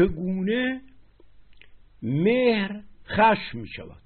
چگونه 0.00 0.80
مهر 2.02 2.82
خشم 3.06 3.58
می 3.58 3.68
شود؟ 3.68 4.02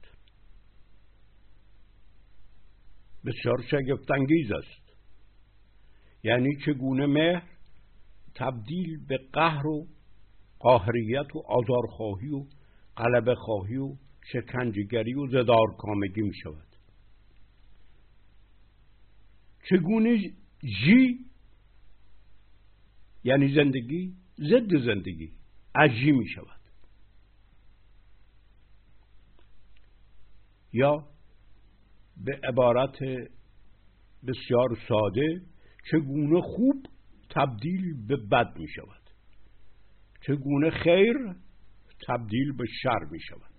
بسیار 3.25 3.63
شگفتانگیز 3.71 4.53
است. 4.53 4.97
یعنی 6.25 6.57
چگونه 6.67 7.07
مهر 7.07 7.43
تبدیل 8.35 9.07
به 9.07 9.19
قهر 9.33 9.67
و 9.67 9.87
قاهریت 10.59 11.37
و 11.37 11.43
آزارخواهی 11.47 12.29
و 12.29 12.45
غلبه 12.97 13.35
خواهی 13.35 13.77
و 13.77 13.97
شکنجگری 14.33 15.15
و 15.15 15.27
زدارکامگی 15.27 16.23
می 16.23 16.35
شود. 16.43 16.77
چگونه 19.71 20.19
جی 20.63 21.19
یعنی 23.25 23.55
زندگی 23.55 24.15
ضد 24.39 24.77
زندگی 24.85 25.44
عجی 25.75 26.13
می 26.13 26.29
شود. 26.29 26.61
یا 30.73 31.09
به 32.17 32.41
عبارت 32.49 32.99
بسیار 34.27 34.79
ساده 34.89 35.43
چگونه 35.91 36.41
خوب 36.41 36.87
تبدیل 37.31 38.07
به 38.07 38.17
بد 38.17 38.59
می 38.59 38.69
شود. 38.69 39.11
چگونه 40.27 40.71
خیر 40.71 41.17
تبدیل 42.07 42.53
به 42.53 42.65
شر 42.83 43.05
می 43.11 43.21
شود. 43.21 43.55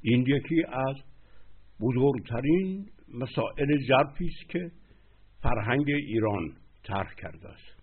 این 0.00 0.26
یکی 0.26 0.64
از 0.64 0.96
بزرگترین 1.80 2.90
مسائل 3.08 3.78
ژرفی 3.86 4.26
است 4.26 4.50
که 4.50 4.70
فرهنگ 5.42 5.90
ایران 5.90 6.56
طرح 6.82 7.14
کرده 7.14 7.48
است. 7.48 7.75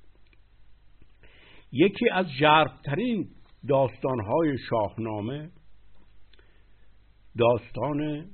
یکی 1.74 2.10
از 2.10 2.26
ژرفترین 2.40 3.30
داستانهای 3.68 4.58
شاهنامه 4.70 5.50
داستان 7.38 8.26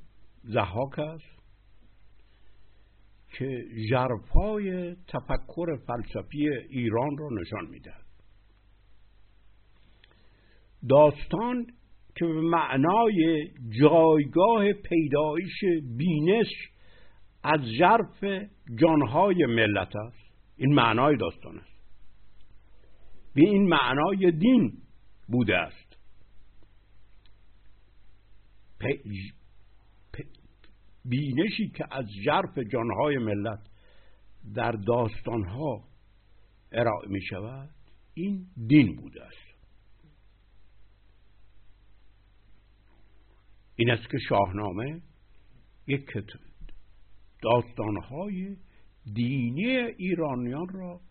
زحاک 0.43 0.99
است 0.99 1.39
که 3.37 3.65
ژرفای 3.89 4.95
تفکر 4.95 5.77
فلسفی 5.87 6.49
ایران 6.69 7.17
را 7.17 7.29
نشان 7.41 7.69
می‌دهد. 7.71 8.05
داستان 10.89 11.67
که 12.15 12.25
به 12.25 12.41
معنای 12.41 13.47
جایگاه 13.81 14.73
پیدایش 14.73 15.83
بینش 15.97 16.47
از 17.43 17.59
ژرف 17.77 18.23
جانهای 18.75 19.45
ملت 19.45 19.95
است. 19.95 20.33
این 20.57 20.73
معنای 20.73 21.17
داستان 21.17 21.57
است. 21.57 21.78
به 23.39 23.45
این 23.45 23.67
معنای 23.67 24.31
دین 24.31 24.77
بوده 25.27 25.57
است. 25.57 25.97
بینشی 31.05 31.69
که 31.69 31.85
از 31.91 32.05
ژرف 32.25 32.57
جانهای 32.57 33.17
ملت 33.17 33.59
در 34.55 34.71
داستانها 34.71 35.83
ارائه 36.71 37.09
می 37.09 37.21
شود 37.21 37.69
این 38.13 38.47
دین 38.67 38.95
بوده 38.95 39.23
است. 39.25 39.59
این 43.75 43.91
است 43.91 44.09
که 44.09 44.17
شاهنامه 44.29 45.01
یک 45.87 46.05
داستانهای 47.41 48.57
دینی 49.13 49.67
ایرانیان 49.77 50.67
را 50.69 51.01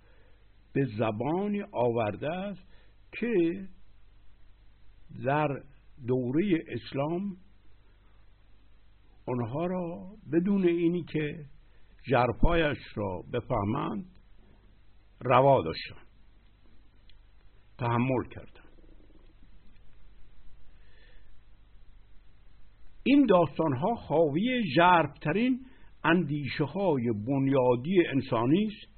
به 0.72 0.86
زبانی 0.98 1.62
آورده 1.72 2.32
است 2.32 2.62
که 3.12 3.64
در 5.24 5.48
دوره 6.06 6.64
اسلام 6.68 7.36
آنها 9.26 9.66
را 9.66 10.10
بدون 10.32 10.68
اینی 10.68 11.04
که 11.04 11.44
جرپایش 12.10 12.78
را 12.94 13.22
بفهمند 13.32 14.06
روا 15.20 15.62
داشتن 15.62 16.08
تحمل 17.78 18.28
کردن 18.30 18.68
این 23.02 23.26
داستان 23.26 23.76
ها 23.76 23.94
حاوی 23.94 24.62
ژرفترین 24.74 25.66
اندیشه 26.04 26.64
های 26.64 27.12
بنیادی 27.26 28.06
انسانی 28.06 28.66
است 28.66 28.97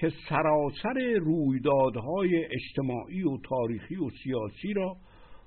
که 0.00 0.12
سراسر 0.28 1.18
رویدادهای 1.20 2.44
اجتماعی 2.44 3.22
و 3.22 3.38
تاریخی 3.38 3.96
و 3.96 4.10
سیاسی 4.22 4.72
را 4.72 4.96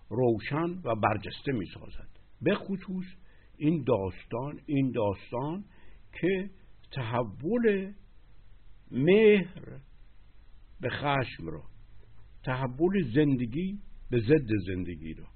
روشن 0.10 0.82
و 0.84 0.96
برجسته 0.96 1.52
می 1.52 1.66
سازد 1.66 2.10
به 2.42 2.56
خصوص 2.56 3.06
این 3.58 3.84
داستان 3.88 4.60
این 4.66 4.92
داستان 4.92 5.64
که 6.22 6.50
تحول 6.92 7.94
مهر 8.92 9.80
به 10.82 10.90
خشم 10.90 11.48
را 11.48 11.64
تحول 12.44 13.12
زندگی 13.16 13.80
به 14.10 14.20
ضد 14.20 14.50
زندگی 14.68 15.14
را 15.14 15.28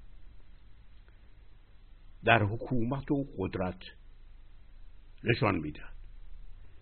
در 2.24 2.42
حکومت 2.42 3.10
و 3.10 3.24
قدرت 3.38 3.80
نشان 5.24 5.58
می‌دهد. 5.58 5.96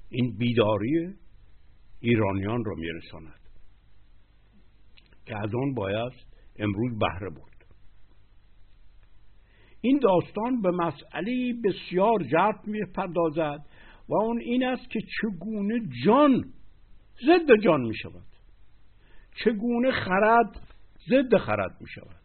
این 0.08 0.36
بیداری 0.36 1.14
ایرانیان 2.04 2.64
را 2.64 2.74
میرساند. 2.74 3.40
که 5.26 5.36
از 5.36 5.54
آن 5.54 5.74
باید 5.74 6.12
امروز 6.58 6.98
بهره 6.98 7.30
برد. 7.30 7.54
این 9.80 9.98
داستان 9.98 10.62
به 10.62 10.70
مسئله 10.70 11.54
بسیار 11.64 12.22
جرف 12.22 12.64
می‌پردازد 12.64 13.66
و 14.08 14.14
اون 14.14 14.40
این 14.40 14.64
است 14.64 14.90
که 14.90 15.00
چگونه 15.00 15.80
جان 16.04 16.44
ضد 17.26 17.62
جان 17.64 17.80
می 17.80 17.96
شود 17.96 18.26
چگونه 19.44 19.90
خرد 19.90 20.60
ضد 21.08 21.36
خرد 21.36 21.80
می 21.80 21.88
شود 21.88 22.20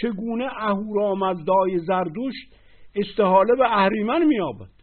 چگونه 0.00 0.44
اهورامزدای 0.44 1.78
زردوش 1.86 2.34
استحاله 2.94 3.54
به 3.58 3.78
اهریمن 3.78 4.24
می 4.24 4.40
آبد 4.40 4.73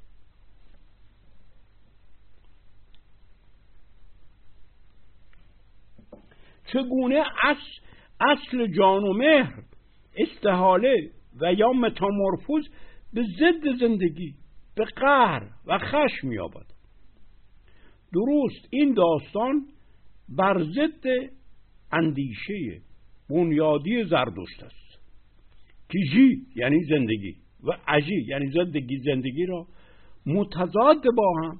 چگونه 6.73 7.23
اصل 8.19 8.67
جان 8.67 9.03
و 9.03 9.13
مهر 9.13 9.53
استحاله 10.17 11.11
و 11.41 11.53
یا 11.53 11.71
متامورفوز 11.71 12.69
به 13.13 13.23
ضد 13.39 13.79
زندگی 13.79 14.35
به 14.75 14.85
قهر 14.85 15.49
و 15.65 15.77
خشم 15.77 16.27
مییابد. 16.27 16.65
درست 18.13 18.67
این 18.69 18.93
داستان 18.93 19.65
بر 20.29 20.63
ضد 20.63 21.29
اندیشه 21.91 22.81
بنیادی 23.29 24.03
زردشت 24.03 24.63
است. 24.63 24.81
که 25.89 25.99
جی 26.13 26.45
یعنی 26.55 26.83
زندگی 26.83 27.35
و 27.63 27.71
عجی 27.87 28.25
یعنی 28.27 28.51
زندگی 28.51 28.97
زندگی 28.97 29.45
را 29.45 29.67
متضاد 30.25 31.03
با 31.17 31.33
هم 31.43 31.59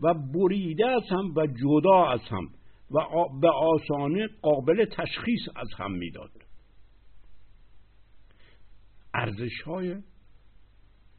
و 0.00 0.14
بریده 0.14 0.88
از 0.88 1.02
هم 1.10 1.32
و 1.36 1.46
جدا 1.46 2.06
از 2.06 2.20
هم 2.20 2.48
و 2.90 2.98
به 3.40 3.50
آسانه 3.50 4.28
قابل 4.42 4.84
تشخیص 4.84 5.40
از 5.56 5.68
هم 5.78 5.92
می‌داد. 5.92 6.30
ارزش 9.14 9.62
های 9.66 9.96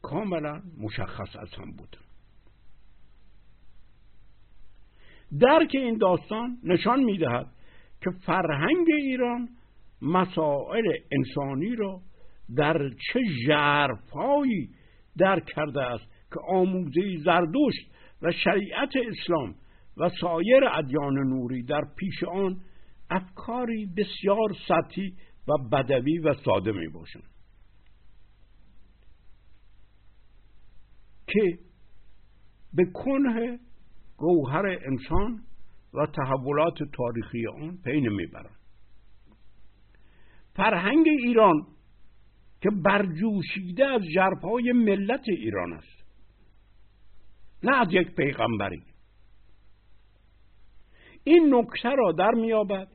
کاملا 0.02 0.62
مشخص 0.78 1.36
از 1.36 1.54
هم 1.58 1.72
بود. 1.72 1.96
درک 5.40 5.70
این 5.74 5.98
داستان 5.98 6.58
نشان 6.64 7.04
می‌دهد 7.04 7.46
که 8.00 8.10
فرهنگ 8.26 8.86
ایران 8.98 9.48
مسائل 10.02 10.84
انسانی 11.12 11.76
را 11.76 12.00
در 12.56 12.78
چه 12.88 13.20
ژرفهایی 13.46 14.68
درک 15.18 15.44
کرده 15.44 15.82
است 15.82 16.04
که 16.04 16.40
آموزه 16.48 17.18
زردشت 17.24 17.90
و 18.22 18.32
شریعت 18.32 18.90
اسلام 18.96 19.54
و 20.00 20.08
سایر 20.20 20.64
ادیان 20.72 21.14
نوری 21.14 21.62
در 21.62 21.82
پیش 21.96 22.24
آن 22.24 22.60
افکاری 23.10 23.86
بسیار 23.86 24.56
سطحی 24.68 25.14
و 25.48 25.68
بدوی 25.72 26.18
و 26.18 26.34
ساده 26.34 26.72
می 26.72 26.88
باشند. 26.88 27.30
که 31.26 31.58
به 32.74 32.84
کنه 32.84 33.58
گوهر 34.16 34.66
انسان 34.66 35.42
و 35.94 36.06
تحولات 36.06 36.78
تاریخی 36.92 37.46
آن 37.46 37.78
پی 37.84 38.00
نمی‌برند 38.00 38.60
فرهنگ 40.56 41.06
ایران 41.08 41.66
که 42.60 42.70
برجوشیده 42.84 43.86
از 43.86 44.02
جرپای 44.14 44.72
ملت 44.72 45.24
ایران 45.28 45.72
است. 45.72 46.04
نه 47.62 47.76
از 47.76 47.88
یک 47.90 48.14
پیغمبری. 48.14 48.82
این 51.24 51.54
نکته 51.54 51.88
را 51.88 52.12
در 52.12 52.30
میابد 52.30 52.88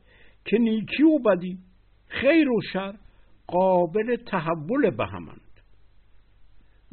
که 0.45 0.57
نیکی 0.57 1.03
و 1.03 1.19
بدی 1.19 1.57
خیر 2.07 2.49
و 2.49 2.61
شر 2.73 2.93
قابل 3.47 4.15
تحول 4.15 4.89
به 4.89 5.05
همند. 5.05 5.41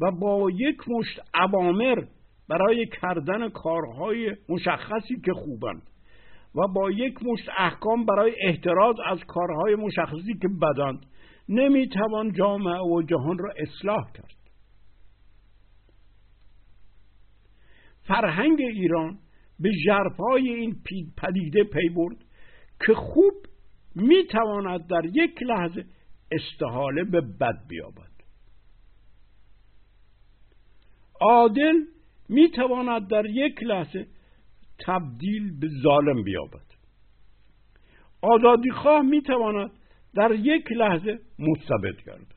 و 0.00 0.10
با 0.10 0.50
یک 0.50 0.88
مشت 0.88 1.20
عوامر 1.34 2.04
برای 2.48 2.86
کردن 2.86 3.48
کارهای 3.48 4.36
مشخصی 4.48 5.20
که 5.24 5.32
خوبند 5.32 5.82
و 6.54 6.68
با 6.74 6.90
یک 6.90 7.22
مشت 7.22 7.48
احکام 7.58 8.04
برای 8.04 8.32
احتراز 8.46 8.96
از 9.06 9.18
کارهای 9.26 9.74
مشخصی 9.74 10.34
که 10.42 10.48
بدند 10.62 11.06
نمی‌توان 11.48 12.32
جامعه 12.32 12.80
و 12.80 13.02
جهان 13.02 13.38
را 13.38 13.52
اصلاح 13.56 14.12
کرد. 14.12 14.36
فرهنگ 18.02 18.60
ایران 18.60 19.18
به 19.60 19.70
ژرفای 19.84 20.48
این 20.48 20.82
پدیده 21.16 21.64
پی 21.64 21.88
برد 21.88 22.16
که 22.86 22.94
خوب 22.94 23.34
می‌تواند 23.94 24.86
در 24.86 25.04
یک 25.04 25.42
لحظه 25.42 25.84
استحاله 26.30 27.04
به 27.04 27.20
بد 27.20 27.66
بیابد. 27.68 28.12
عادل 31.20 31.74
می‌تواند 32.28 33.08
در 33.08 33.26
یک 33.26 33.62
لحظه 33.62 34.06
تبدیل 34.86 35.58
به 35.60 35.68
ظالم 35.82 36.22
بیابد. 36.22 36.66
آزادی 38.22 38.70
خواه 38.70 39.02
می‌تواند 39.02 39.70
در 40.14 40.30
یک 40.34 40.72
لحظه 40.72 41.18
مستبد 41.38 42.04
گردد. 42.06 42.34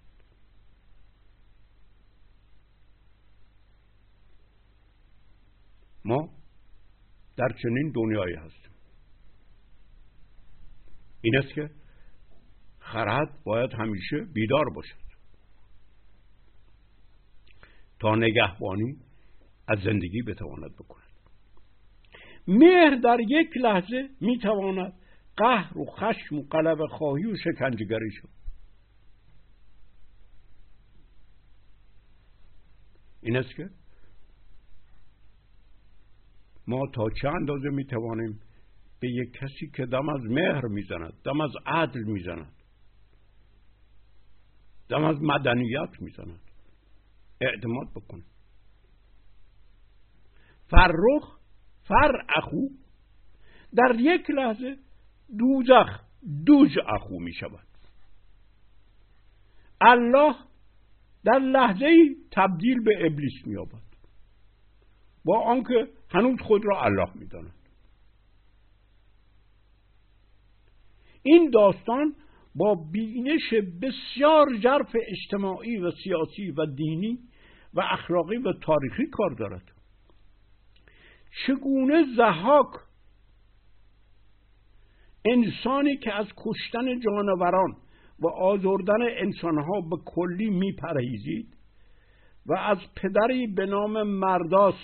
ما 6.05 6.29
در 7.37 7.55
چنین 7.63 7.91
دنیایی 7.95 8.35
هستیم. 8.35 8.71
این 11.21 11.37
است 11.37 11.53
که 11.53 11.69
خرد 12.79 13.43
باید 13.43 13.73
همیشه 13.73 14.17
بیدار 14.33 14.69
باشد. 14.69 15.05
تا 17.99 18.15
نگهبانی 18.15 18.97
از 19.67 19.79
زندگی 19.79 20.21
بتواند 20.21 20.75
بکند. 20.75 21.05
مهر 22.47 22.95
در 23.03 23.17
یک 23.19 23.57
لحظه 23.57 24.09
می‌تواند 24.21 24.93
قهر 25.37 25.77
و 25.77 25.85
خشم 25.85 26.35
و 26.35 26.41
قلب 26.41 26.77
خواهی 26.89 27.25
و 27.25 27.35
شکنجگری 27.37 28.11
شد 28.11 28.29
این 33.21 33.37
است 33.37 33.55
که 33.55 33.69
ما 36.67 36.81
تا 36.93 37.09
چه 37.21 37.27
اندازه 37.29 37.69
می 37.69 37.85
توانیم 37.85 38.39
به 38.99 39.09
یک 39.09 39.31
کسی 39.31 39.69
که 39.75 39.85
دم 39.85 40.09
از 40.09 40.21
مهر 40.21 40.65
می‌زند 40.65 41.13
دم 41.23 41.41
از 41.41 41.51
عدل 41.65 42.03
می‌زند 42.03 42.53
دم 44.89 45.03
از 45.03 45.15
مدنیت 45.21 46.01
می‌زند 46.01 46.39
اعتماد 47.41 47.87
بکنیم. 47.95 48.25
فرخ 50.67 51.37
فر 51.83 52.11
اخو 52.35 52.67
در 53.75 53.95
یک 53.99 54.29
لحظه 54.29 54.77
دوزخ 55.37 56.01
دوز 56.45 56.71
اخو 56.87 57.19
می 57.19 57.33
شود 57.33 57.67
الله 59.81 60.35
در 61.23 61.39
لحظه 61.39 61.87
تبدیل 62.31 62.83
به 62.83 63.05
ابلیس 63.05 63.47
می 63.47 63.57
آبد 63.57 63.85
با 65.25 65.39
آنکه 65.41 65.87
هنوز 66.09 66.41
خود 66.41 66.65
را 66.65 66.81
الله 66.81 67.09
می 67.15 67.27
داند. 67.27 67.53
این 71.23 71.49
داستان 71.49 72.15
با 72.55 72.75
بینش 72.91 73.53
بسیار 73.81 74.57
جرف 74.57 74.95
اجتماعی 75.07 75.77
و 75.77 75.91
سیاسی 75.91 76.51
و 76.51 76.65
دینی 76.65 77.19
و 77.73 77.81
اخلاقی 77.81 78.37
و 78.37 78.53
تاریخی 78.53 79.05
کار 79.05 79.29
دارد 79.29 79.71
چگونه 81.47 82.03
زهاک 82.17 82.67
انسانی 85.25 85.97
که 85.97 86.13
از 86.13 86.27
کشتن 86.37 86.99
جانوران 86.99 87.75
و 88.19 88.27
آزردن 88.27 89.01
انسانها 89.01 89.81
به 89.81 89.97
کلی 90.05 90.49
میپرهیزید 90.49 91.57
و 92.45 92.53
از 92.53 92.77
پدری 92.95 93.47
به 93.47 93.65
نام 93.65 94.03
مرداس 94.03 94.75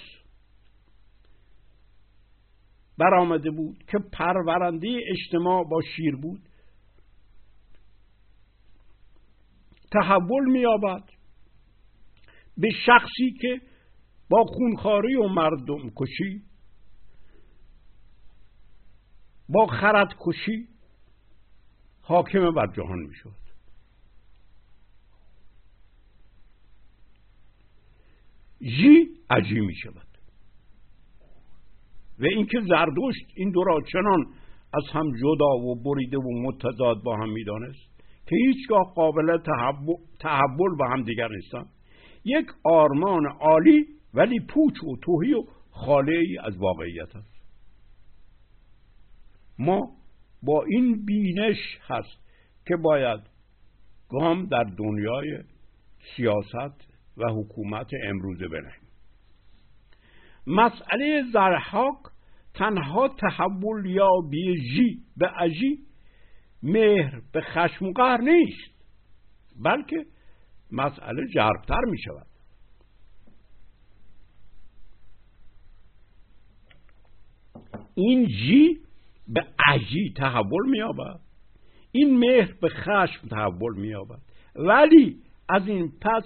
برآمده 3.02 3.52
بود 3.52 3.84
که 3.88 3.98
پرورنده 4.14 4.88
اجتماع 5.08 5.64
با 5.64 5.82
شیر 5.96 6.16
بود. 6.16 6.42
تحول 9.92 10.52
مییابد 10.52 11.04
به 12.58 12.70
شخصی 12.86 13.32
که 13.42 13.62
با 14.30 14.44
خونخاری 14.44 15.16
و 15.16 15.28
مردم 15.28 15.90
کشی 15.96 16.44
با 19.50 19.66
خرد 19.66 20.16
کشی 20.20 20.68
حاکم 22.02 22.52
بر 22.52 22.68
جهان 22.68 23.00
می 23.00 23.16
شود 23.16 23.34
جی 28.62 29.10
عجی 29.30 29.60
می 29.60 29.76
شود 29.76 30.11
و 32.22 32.26
اینکه 32.26 32.60
زردشت 32.70 33.26
این 33.36 33.52
دو 33.52 33.64
را 33.64 33.82
چنان 33.92 34.26
از 34.74 34.84
هم 34.94 35.12
جدا 35.22 35.50
و 35.50 35.84
بریده 35.84 36.18
و 36.18 36.42
متضاد 36.42 37.04
با 37.04 37.18
هم 37.18 37.30
می‌دانست 37.30 37.92
که 38.28 38.36
هیچگاه 38.36 38.94
قابل 38.96 39.38
تحول 40.20 40.78
به 40.78 40.86
هم 40.90 41.04
دیگر 41.04 41.28
نیستند. 41.28 41.70
یک 42.26 42.46
آرمان 42.64 43.26
عالی 43.40 43.86
ولی 44.14 44.40
پوچ 44.40 44.84
و 44.84 44.96
توهی 45.04 45.34
و 45.34 45.44
خاله 45.72 46.18
ای 46.18 46.38
از 46.44 46.58
واقعیت 46.58 47.16
است. 47.16 47.42
ما 49.60 49.90
با 50.44 50.64
این 50.64 51.06
بینش 51.06 51.58
هست 51.88 52.22
که 52.68 52.76
باید 52.76 53.20
گام 54.10 54.46
در 54.46 54.64
دنیای 54.64 55.40
سیاست 56.16 56.92
و 57.18 57.24
حکومت 57.30 57.92
امروزه 58.04 58.48
بنهیم. 58.48 58.82
مسئله 60.48 61.24
زرحاک 61.34 62.11
تنها 62.54 63.08
تحول 63.08 63.86
یا 63.86 64.10
جی 64.76 65.00
به 65.18 65.42
اجی 65.42 65.80
مهر 66.64 67.22
به 67.32 67.42
خشم 67.42 67.86
و 67.86 67.92
قهر 67.92 68.22
نیست 68.22 68.72
بلکه 69.64 70.06
مسئله 70.72 71.28
جربتر 71.34 71.82
می 71.86 72.00
شود 72.00 72.28
این 77.96 78.28
جی 78.28 78.80
به 79.28 79.48
عجی 79.68 80.14
تحول 80.18 80.70
مییابد 80.70 81.20
این 81.92 82.18
مهر 82.18 82.54
به 82.62 82.70
خشم 82.70 83.28
تحول 83.28 83.78
مییابد. 83.78 84.22
ولی 84.56 85.22
از 85.50 85.68
این 85.68 85.92
پس 86.02 86.24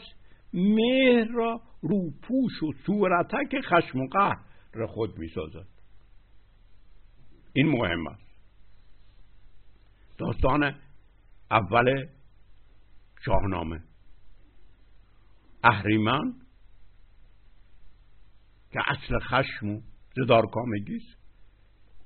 مهر 0.53 1.27
را 1.33 1.61
روپوش 1.81 2.63
و 2.63 2.71
صورتک 2.85 3.61
خشم 3.61 3.99
و 3.99 4.07
قهر 4.07 4.85
خود 4.87 5.17
می‌سازد. 5.17 5.67
این 7.55 7.69
مهم 7.69 8.07
است. 8.07 8.35
داستان 10.17 10.75
اول 11.51 12.07
شاهنامه. 13.25 13.83
اهریمن 15.63 16.33
که 18.71 18.79
اصل 18.87 19.19
خشم 19.19 19.69
و 19.69 19.81
زدارکامگی 20.15 20.95
است 20.95 21.17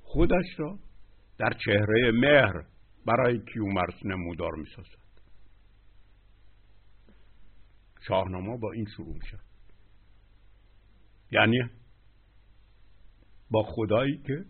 خودش 0.02 0.46
را 0.58 0.78
در 1.38 1.52
چهره 1.64 2.10
مهر 2.12 2.64
برای 3.06 3.40
کیومرس 3.52 4.04
نمودار 4.04 4.52
می 4.54 4.66
سازد 4.76 5.00
شاهنامه 8.08 8.58
با 8.58 8.72
این 8.72 8.86
شروع 8.96 9.14
میشه. 9.14 9.38
یعنی 11.30 11.58
با 13.50 13.62
خدایی 13.62 14.18
که 14.18 14.44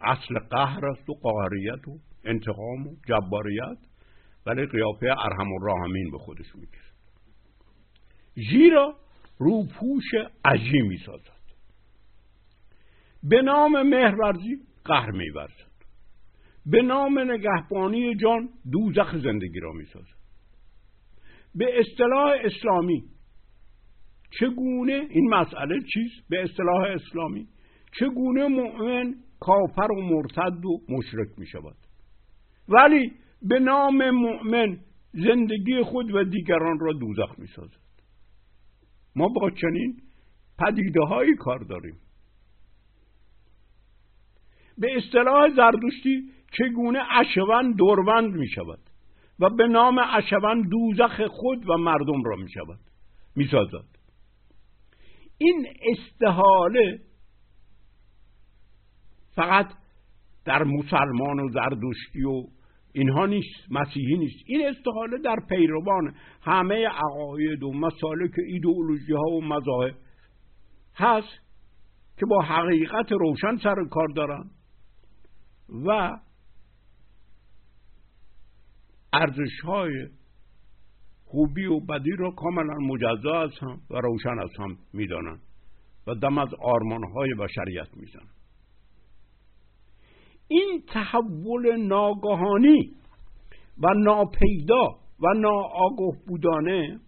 اصل 0.00 0.38
قهر 0.50 0.86
است 0.86 1.10
و 1.10 1.14
قهریت 1.14 1.88
و 1.88 1.98
انتقام 2.24 2.86
و 2.86 2.96
جباریت. 3.08 3.78
ولی 4.46 4.66
قیافه 4.66 5.06
ارحم 5.06 5.52
و 5.52 5.58
راهمین 5.58 6.10
به 6.10 6.18
خودش 6.18 6.54
می‌گیره. 6.54 6.82
ژیرا 8.50 8.96
روپوش 9.38 10.04
عجی 10.44 10.80
می‌سازد. 10.80 11.36
به 13.22 13.42
نام 13.42 13.82
مهرورزی 13.82 14.56
قهر 14.84 15.10
میورزد. 15.10 15.76
به 16.66 16.82
نام 16.82 17.18
نگهبانی 17.18 18.14
جان 18.16 18.48
دوزخ 18.72 19.16
زندگی 19.16 19.60
را 19.60 19.72
می‌سازد. 19.72 20.16
به 21.54 21.80
اصطلاح 21.80 22.32
اسلامی 22.44 23.02
چگونه 24.40 25.06
این 25.10 25.28
مسئله 25.34 25.80
چیست؟ 25.94 26.28
به 26.28 26.42
اصطلاح 26.42 26.82
اسلامی 26.82 27.48
چگونه 28.00 28.48
مؤمن 28.48 29.14
کافر 29.40 29.92
و 29.92 30.02
مرتد 30.02 30.64
و 30.64 30.80
مشرک 30.88 31.28
می 31.38 31.46
شود. 31.46 31.76
ولی 32.68 33.12
به 33.42 33.58
نام 33.58 34.10
مؤمن 34.10 34.78
زندگی 35.12 35.82
خود 35.82 36.14
و 36.14 36.24
دیگران 36.24 36.78
را 36.78 36.92
دوزخ 36.92 37.38
می 37.38 37.46
سازد. 37.46 37.86
ما 39.16 39.28
با 39.28 39.50
چنین 39.50 40.02
پدیده 40.58 41.00
هایی 41.00 41.34
کار 41.34 41.58
داریم. 41.58 41.98
به 44.78 44.96
اصطلاح 44.96 45.48
زردشتی 45.56 46.30
چگونه 46.52 46.98
اشون 47.18 47.72
دوربند 47.72 48.34
می 48.34 48.48
شود 48.48 48.80
و 49.40 49.50
به 49.50 49.66
نام 49.66 49.98
اشون 49.98 50.68
دوزخ 50.68 51.20
خود 51.26 51.70
و 51.70 51.76
مردم 51.76 52.22
را 52.24 52.36
می 52.36 52.50
شود 52.50 52.80
می 53.36 53.48
سازد. 53.50 53.96
این 55.38 55.66
استحاله 55.82 57.00
فقط 59.36 59.66
در 60.44 60.64
مسلمان 60.64 61.40
و 61.40 61.48
زردشتی 61.48 62.24
و 62.24 62.42
اینها 62.92 63.26
نیست 63.26 63.70
مسیحی 63.70 64.18
نیست. 64.18 64.44
این 64.46 64.68
استحاله 64.68 65.18
در 65.18 65.36
پیروان 65.48 66.14
همه 66.42 66.86
عقاید 66.88 67.62
و 67.62 67.72
مسالک 67.72 68.30
ایدئولوژی 68.48 69.12
ها 69.12 69.22
و 69.22 69.44
مذاهب 69.44 69.94
هست 70.96 71.46
که 72.18 72.26
با 72.26 72.42
حقیقت 72.42 73.12
روشن 73.12 73.56
سر 73.62 73.74
کار 73.90 74.08
دارن 74.16 74.50
و 75.86 76.18
ارزش 79.12 79.60
های 79.64 80.08
خوبی 81.24 81.66
و 81.66 81.80
بدی 81.80 82.16
را 82.18 82.30
کاملا 82.30 82.74
مجزا 82.74 83.42
از 83.42 83.50
هم 83.60 83.80
و 83.90 84.00
روشن 84.00 84.38
از 84.42 84.50
هم 84.58 84.78
می‌دانند 84.92 85.40
و 86.06 86.14
دم 86.14 86.38
از 86.38 86.48
آرمان 86.62 87.04
های 87.14 87.34
بشریت 87.34 87.96
می‌زنند 87.96 88.35
این 90.48 90.82
تحول 90.88 91.76
ناگهانی 91.76 92.90
و 93.78 93.94
ناپیدا 93.94 94.88
و 95.20 95.26
ناآگاه 95.36 96.16
بودانه 96.26 97.00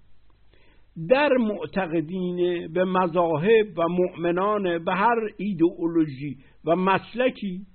در 1.08 1.28
معتقدین 1.36 2.68
به 2.72 2.84
مذاهب 2.84 3.78
و 3.78 3.88
مؤمنان 3.88 4.84
به 4.84 4.94
هر 4.94 5.16
ایدئولوژی 5.36 6.38
و 6.64 6.76
مسلکی 6.76 7.66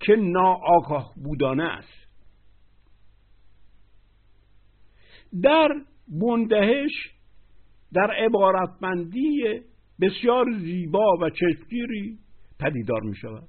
که 0.00 0.16
ناآگاه 0.16 1.14
بودانه 1.24 1.64
است. 1.64 2.06
در 5.42 5.68
بندهش 6.08 6.92
در 7.92 8.10
عبارتمندی 8.10 9.60
بسیار 10.00 10.46
زیبا 10.58 11.16
و 11.20 11.30
چشمگیری 11.30 12.18
پدیدار 12.58 13.02
می 13.02 13.16
شود 13.16 13.48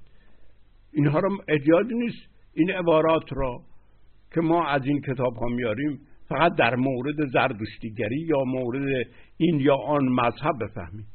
اینها 0.98 1.20
را 1.20 1.30
اجازه 1.48 1.94
نیست. 1.94 2.28
این 2.54 2.72
عبارات 2.72 3.34
را 3.34 3.62
که 4.34 4.42
ما 4.42 4.68
از 4.68 4.86
این 4.86 5.02
کتاب 5.02 5.36
ها 5.36 5.46
میاریم 5.48 6.00
فقط 6.30 6.56
در 6.56 6.76
مورد 6.76 7.16
زردشتیگری 7.34 8.20
یا 8.20 8.44
مورد 8.44 9.08
این 9.38 9.60
یا 9.60 9.76
آن 9.76 10.06
مذهب 10.06 10.64
بفهمیم. 10.64 11.08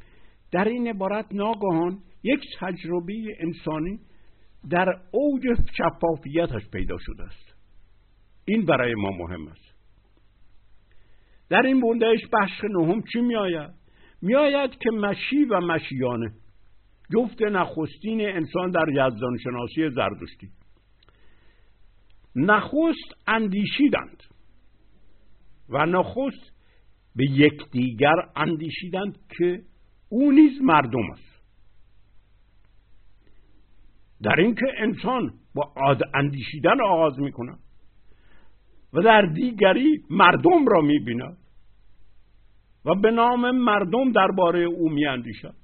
در 0.53 0.65
این 0.65 0.89
عبارت 0.89 1.27
ناگهان 1.33 1.99
یک 2.23 2.41
تجربه 2.61 3.15
انسانی 3.41 4.01
در 4.71 4.87
اوج 5.11 5.43
شفافیتش 5.79 6.71
پیدا 6.71 6.97
شده 7.01 7.23
است. 7.23 7.55
این 8.45 8.65
برای 8.65 8.95
ما 8.95 9.11
مهم 9.11 9.49
است. 9.49 9.75
در 11.49 11.63
این 11.63 11.81
بندهش 11.81 12.21
بخش 12.33 12.65
نهم 12.65 13.03
چی 13.13 13.21
میآید؟ 13.21 13.71
میآید 14.23 14.71
که 14.71 14.91
مشی 14.91 15.45
و 15.45 15.61
مشیانه 15.61 16.33
جفت 17.13 17.43
نخستین 17.43 18.21
انسان 18.21 18.71
در 18.71 18.89
یزدان 18.89 19.39
شناسی 19.39 19.91
زردشتی. 19.91 20.49
نخست 22.37 23.15
اندیشیدند 23.27 24.23
و 25.69 25.87
نخست 25.87 26.53
به 27.17 27.25
یکدیگر 27.25 28.15
اندیشیدند 28.37 29.19
که 29.39 29.63
او 30.09 30.33
نیز 30.33 30.63
مردم 30.63 31.11
است. 31.13 31.33
در 34.23 34.41
اینکه 34.41 34.67
انسان 34.79 35.35
با 35.55 35.75
اندیشیدن 36.15 36.81
آغاز 36.81 37.19
می 37.19 37.33
و 38.93 39.03
در 39.03 39.23
دیگری 39.23 40.05
مردم 40.11 40.67
را 40.67 40.81
می 40.81 40.99
بیند 40.99 41.37
و 42.85 42.95
به 42.95 43.11
نام 43.11 43.51
مردم 43.51 44.13
درباره 44.13 44.61
او 44.61 44.91
می 44.91 45.07
اندیشد 45.07 45.55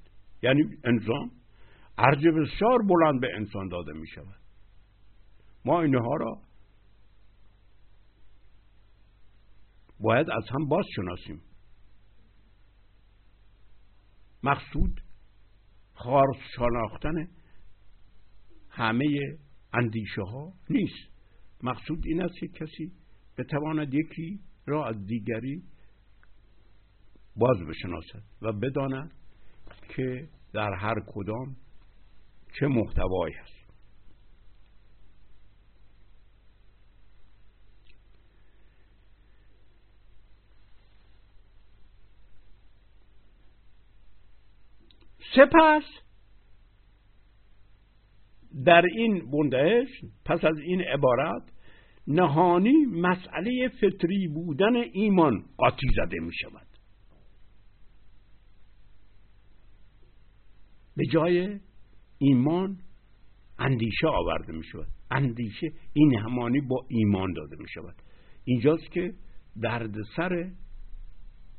یعنی 0.43 0.62
انسان 0.85 1.31
ارج 1.99 2.26
بسیار 2.26 2.78
بلند 2.83 3.21
به 3.21 3.28
انسان 3.37 3.69
داده 3.69 3.93
می 3.93 4.07
شود 4.07 4.40
ما 5.64 5.83
اینها 5.83 6.17
را 6.17 6.43
باید 10.00 10.31
از 10.31 10.45
هم 10.50 10.69
باز 10.69 10.85
شناسیم 10.97 11.40
مقصود 14.43 15.00
خار 15.95 16.26
شناختن 16.57 17.28
همه 18.71 19.07
اندیشه 19.73 20.23
ها 20.23 20.52
نیست. 20.71 21.09
مقصود 21.62 22.07
این 22.07 22.23
است 22.23 22.35
که 22.40 22.49
کسی 22.49 22.93
بتواند 23.38 23.95
یکی 23.95 24.40
را 24.67 24.87
از 24.87 25.07
دیگری 25.07 25.62
باز 27.37 27.57
بشناسد 27.69 28.23
و 28.43 28.52
بداند 28.52 29.14
که 29.88 30.28
در 30.52 30.75
هر 30.75 30.95
کدام 31.07 31.57
چه 32.52 32.67
محتوایی 32.67 33.35
هست؟ 33.35 33.59
سپس 45.35 45.83
در 48.64 48.83
این 48.97 49.31
بندهش 49.31 49.88
پس 50.25 50.45
از 50.45 50.59
این 50.59 50.81
عبارت 50.81 51.43
نهانی 52.07 52.87
مسئله 52.87 53.69
فطری 53.69 54.28
بودن 54.28 54.76
ایمان 54.93 55.45
قاطی 55.57 55.87
زده 55.97 56.21
می 56.21 56.33
شود. 56.35 56.67
به 60.97 61.07
جای 61.12 61.61
ایمان 62.18 62.78
اندیشه 63.58 64.06
آورده 64.06 64.52
می 64.52 64.64
شود 64.64 64.87
اندیشه 65.10 65.72
این 65.92 66.18
همانی 66.18 66.60
با 66.60 66.87
ایمان 66.88 67.32
داده 67.32 67.56
می 67.58 67.68
شود 67.68 67.94
اینجاست 68.44 68.90
که 68.92 69.14
دردسر 69.62 70.50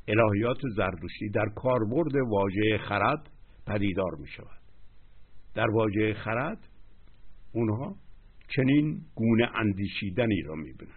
الهیات 0.08 0.58
زردشتی 0.76 1.30
در 1.34 1.50
کاربرد 1.56 2.16
واژه 2.16 2.78
خرد 2.78 3.30
پدیدار 3.68 4.16
می 4.20 4.28
شود 4.28 4.60
در 5.56 5.70
واژه 5.70 6.14
خرد 6.14 6.70
اونها 7.54 7.96
چنین 8.56 9.02
گونه 9.16 9.50
اندیشیدنی 9.56 10.42
را 10.42 10.56
می 10.56 10.74
بینن 10.74 10.92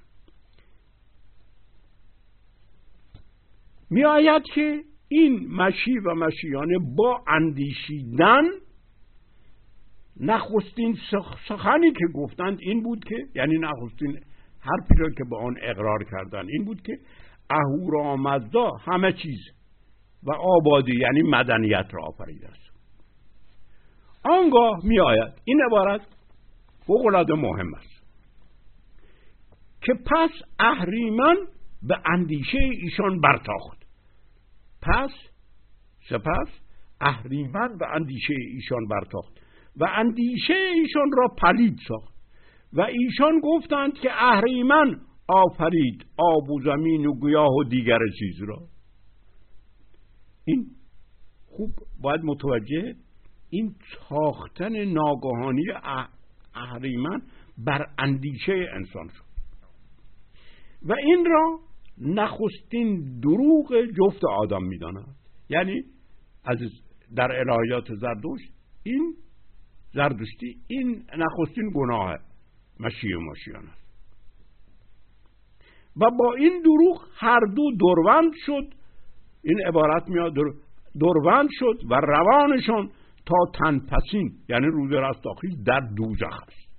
می 3.90 4.04
آید 4.04 4.42
که 4.54 4.84
این 5.08 5.54
مشی 5.54 5.98
و 5.98 6.14
مشیانه 6.14 6.78
با 6.96 7.24
اندیشیدن 7.28 8.42
نخستین 10.20 10.98
سخنی 11.48 11.92
که 11.92 12.06
گفتند 12.14 12.58
این 12.60 12.82
بود 12.82 13.04
که 13.04 13.16
یعنی 13.34 13.58
نخستین 13.58 14.18
حرفی 14.60 14.94
را 14.98 15.10
که 15.10 15.24
به 15.30 15.36
آن 15.36 15.56
اقرار 15.62 16.04
کردن 16.04 16.48
این 16.48 16.64
بود 16.64 16.82
که 16.82 16.98
اهورامزدا 17.50 18.70
همه 18.70 19.12
چیز 19.12 19.38
و 20.22 20.32
آبادی 20.32 20.96
یعنی 20.96 21.22
مدنیت 21.22 21.86
را 21.92 22.04
آفریده 22.04 22.48
است. 22.48 22.72
آنگاه 24.24 24.80
می 24.84 25.00
آید 25.00 25.32
این 25.44 25.62
عبارت 25.66 26.00
فوقالعاده 26.86 27.34
مهم 27.34 27.74
است 27.74 28.02
که 29.80 29.94
پس 29.94 30.30
اهریمن 30.58 31.36
به 31.82 31.98
اندیشه 32.06 32.58
ایشان 32.58 33.20
برتاخت. 33.20 33.82
پس 34.82 35.10
سپس 36.08 36.48
اهریمن 37.00 37.78
به 37.78 37.86
اندیشه 37.94 38.34
ایشان 38.54 38.86
برتاخت. 38.90 39.41
و 39.76 39.86
اندیشه 39.96 40.54
ایشان 40.74 41.10
را 41.12 41.28
پلید 41.28 41.78
ساخت. 41.88 42.14
و 42.72 42.80
ایشان 42.80 43.40
گفتند 43.42 43.94
که 43.94 44.08
اهریمن 44.12 45.00
آفرید 45.28 46.06
آب 46.16 46.50
و 46.50 46.60
زمین 46.60 47.06
و 47.06 47.14
گیاه 47.20 47.54
و 47.54 47.64
دیگر 47.64 47.98
چیز 48.18 48.42
را. 48.48 48.58
این 50.44 50.66
خوب 51.46 51.70
باید 52.02 52.20
متوجه 52.24 52.94
این 53.50 53.74
تاختن 54.08 54.84
ناگهانی 54.84 55.64
اهریمن 56.54 57.22
بر 57.58 57.86
اندیشه 57.98 58.66
انسان 58.74 59.08
شد. 59.08 59.32
و 60.82 60.94
این 61.06 61.24
را 61.26 61.58
نخستین 61.98 63.20
دروغ 63.20 63.84
جفت 63.84 64.24
آدم 64.24 64.62
می‌داند. 64.62 65.16
یعنی 65.48 65.82
از 66.44 66.58
در 67.16 67.32
الهیات 67.32 67.94
زردوش 67.94 68.40
این 68.82 69.14
زردشتی 69.94 70.56
این 70.66 71.04
نخستین 71.18 71.70
گناه 71.74 72.18
مشیع 72.80 73.16
ماشیان 73.16 73.68
است. 73.68 73.82
و 75.96 76.10
با 76.18 76.34
این 76.34 76.62
دروغ 76.64 77.08
هر 77.14 77.40
دو 77.56 77.70
دروند 77.80 78.32
شد 78.46 78.74
این 79.42 79.60
عبارت 79.66 80.08
میاد 80.08 80.32
دروند 81.00 81.48
شد 81.52 81.80
و 81.90 81.94
روانشون 81.94 82.90
تا 83.26 83.36
تنپسین 83.58 84.38
یعنی 84.48 84.66
روز 84.66 84.92
رستاخیز 84.92 85.64
در 85.64 85.80
دوزخ 85.96 86.42
است. 86.42 86.72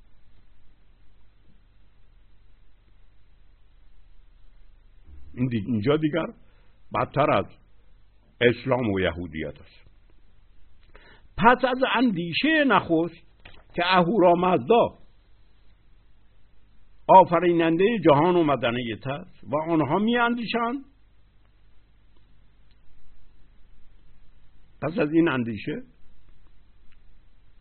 این 5.34 5.50
اینجا 5.53 5.98
دیگر 5.98 6.25
بدتر 6.96 7.32
از 7.32 7.46
اسلام 8.41 8.91
و 8.91 9.00
یهودیت 9.00 9.62
است. 9.62 9.82
پس 11.37 11.65
از 11.65 11.77
اندیشه 11.95 12.63
نخست 12.63 13.23
که 13.75 13.83
اهورامزدا 13.85 14.97
آفریننده 17.07 17.85
جهان 18.05 18.35
و 18.35 18.43
مدنیت 18.43 19.07
است 19.07 19.43
و 19.43 19.71
آنها 19.71 19.99
می 19.99 20.17
اندیشند 20.17 20.85
پس 24.81 24.99
از 24.99 25.13
این 25.13 25.27
اندیشه 25.27 25.83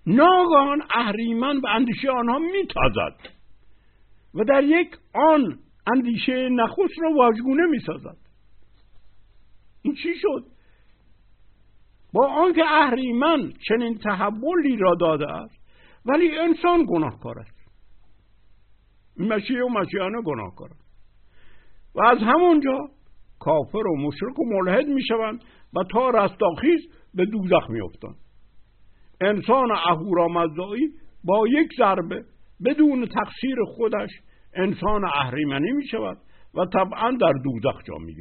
ناگهان 0.07 0.83
اهریمن 0.95 1.61
به 1.61 1.71
اندیشه 1.71 2.11
آنها 2.11 2.39
میتازد 2.39 3.17
و 4.35 4.45
در 4.45 4.65
یک 4.65 4.97
آن 5.15 5.59
اندیشه 5.87 6.49
نخست 6.49 6.99
را 7.03 7.13
واژگونه 7.17 7.67
می‌سازد. 7.71 8.17
این 9.83 9.95
چی 9.95 10.15
شد؟ 10.15 10.47
با 12.13 12.27
آنکه 12.27 12.63
اهریمن 12.67 13.53
چنین 13.69 13.99
تحولی 13.99 14.77
را 14.77 14.95
داده 15.01 15.33
است 15.33 15.63
ولی 16.07 16.39
انسان 16.39 16.87
گناهکار 16.89 17.39
است. 17.39 17.63
مسیح 19.17 19.63
و 19.63 19.69
مسیحانه 19.69 20.23
گناهکار 20.23 20.71
و 21.95 22.03
از 22.03 22.19
همونجا 22.19 22.79
کافر 23.41 23.87
و 23.87 23.97
مشرک 23.97 24.39
و 24.39 24.45
ملحد 24.45 24.87
می‌شوند 24.87 25.45
و 25.77 25.85
تا 25.93 26.11
رستاخیز 26.11 26.81
به 27.15 27.27
دوزخ 27.27 27.71
میافتند. 27.71 28.17
انسان 29.21 29.73
اهورامزدایی 29.73 30.89
با 31.25 31.49
یک 31.49 31.69
ضربه 31.79 32.25
بدون 32.65 33.07
تقصیر 33.07 33.57
خودش 33.77 34.11
انسان 34.55 35.05
اهریمنی 35.05 35.73
می 35.73 35.87
شود 35.87 36.19
و 36.55 36.67
طبعا 36.67 37.11
در 37.21 37.33
دوزخ 37.45 37.83
جا 37.85 37.95
می 37.99 38.15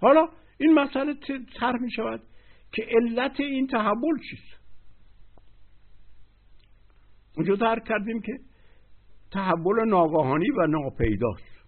حالا 0.00 0.28
این 0.60 0.74
مسئله 0.74 1.14
تر 1.60 1.72
می 1.72 1.90
شود 1.90 2.22
که 2.72 2.86
علت 2.90 3.40
این 3.40 3.66
تحول 3.66 4.18
چیست؟ 4.30 4.58
اونجا 7.36 7.54
درک 7.54 7.84
کردیم 7.84 8.20
که 8.20 8.32
تحول 9.30 9.88
ناگاهانی 9.88 10.50
و 10.50 10.66
ناپیداست. 10.66 11.58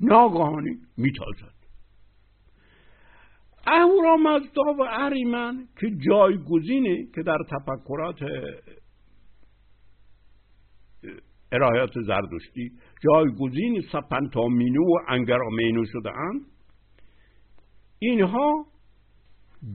ناگاهانی 0.00 0.78
میتازد. 0.96 1.60
اهورامزدا 3.66 4.62
و 4.78 4.82
اهریمن 4.82 5.68
که 5.80 5.90
جایگزینه 6.06 7.06
که 7.14 7.22
در 7.22 7.38
تفکرات 7.50 8.18
ارائیات 11.52 11.90
زردشتی 12.06 12.72
جایگزین 13.04 13.82
سپنتامینو 13.92 14.82
و 14.82 14.98
انگرامینو 15.08 15.84
شده 15.86 16.10
اند 16.16 16.40
اینها 18.02 18.66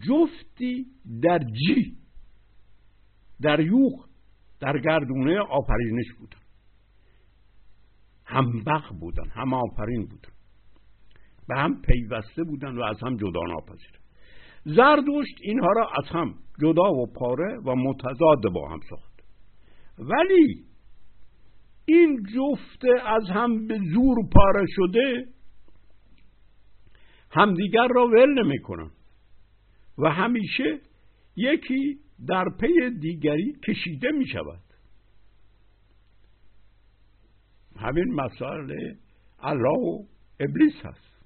جفتی 0.08 0.86
در 1.22 1.40
جی 1.40 1.98
در 3.42 3.60
یوخ 3.60 4.06
در 4.60 4.80
گردونه 4.80 5.40
آفرینش 5.40 6.14
بودن. 6.20 6.40
هم 8.26 8.64
بخ 8.64 8.92
بودن 9.00 9.30
هم 9.30 9.54
آفرین 9.54 10.06
بودن. 10.06 10.34
به 11.48 11.56
هم 11.56 11.82
پیوسته 11.82 12.44
بودن 12.44 12.78
و 12.78 12.82
از 12.82 13.04
هم 13.04 13.18
جدا 13.18 13.42
ناپذیر. 13.48 14.00
زردشت 14.66 15.38
اینها 15.42 15.72
را 15.76 15.90
از 15.98 16.10
هم 16.10 16.36
جدا 16.62 16.92
و 16.92 17.06
پاره 17.14 17.58
و 17.66 17.76
متضاد 17.76 18.54
با 18.54 18.70
هم 18.70 18.80
ساخت. 18.90 19.24
ولی 20.00 20.66
این 21.86 22.24
جفت 22.24 22.86
از 23.06 23.30
هم 23.30 23.68
به 23.68 23.80
زور 23.94 24.18
پاره 24.34 24.66
شده 24.70 25.35
همدیگر 27.36 27.88
را 27.88 28.08
ول 28.08 28.44
نمی‌کنن 28.44 28.92
و 29.98 30.10
همیشه 30.10 30.80
یکی 31.36 32.00
در 32.28 32.46
پی 32.60 32.90
دیگری 33.00 33.60
کشیده 33.68 34.12
می 34.12 34.28
شود 34.28 34.62
همین 37.76 38.14
مسئله 38.14 38.98
الله 39.40 39.80
و 39.80 40.06
ابلیس 40.40 40.86
هست. 40.86 41.22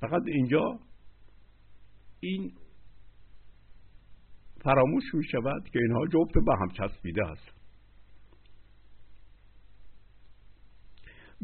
فقط 0.00 0.22
اینجا 0.26 0.80
این 2.20 2.52
فراموش 4.64 5.14
می 5.14 5.24
شود 5.24 5.68
که 5.72 5.78
اینها 5.78 6.06
جفت 6.06 6.34
به 6.46 6.52
هم 6.60 6.68
چسبیده 6.68 7.22
هست. 7.26 7.54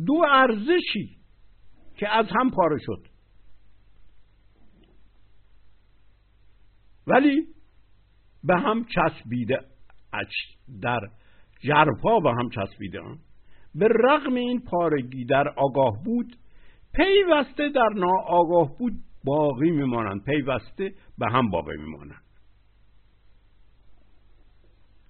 دو 0.06 0.22
ارزشی 0.32 1.19
که 2.00 2.08
از 2.08 2.26
هم 2.30 2.50
پاره 2.50 2.78
شد. 2.78 3.06
ولی 7.06 7.46
به 8.44 8.56
هم 8.56 8.84
چسبیده 8.84 9.58
در 10.82 11.00
جرفا 11.60 12.20
به 12.20 12.30
هم 12.30 12.50
چسبیده. 12.50 13.00
به 13.74 13.88
رغم 13.88 14.34
این 14.34 14.60
پارگی 14.60 15.24
در 15.24 15.48
آگاه 15.48 16.02
بود 16.04 16.36
پیوسته 16.94 17.68
در 17.68 17.88
ناآگاه 17.94 18.78
بود 18.78 18.92
باقی 19.24 19.70
میمانند 19.70 20.24
پیوسته 20.24 20.94
به 21.18 21.26
هم 21.32 21.50
باقی 21.50 21.76
میمانند. 21.76 22.24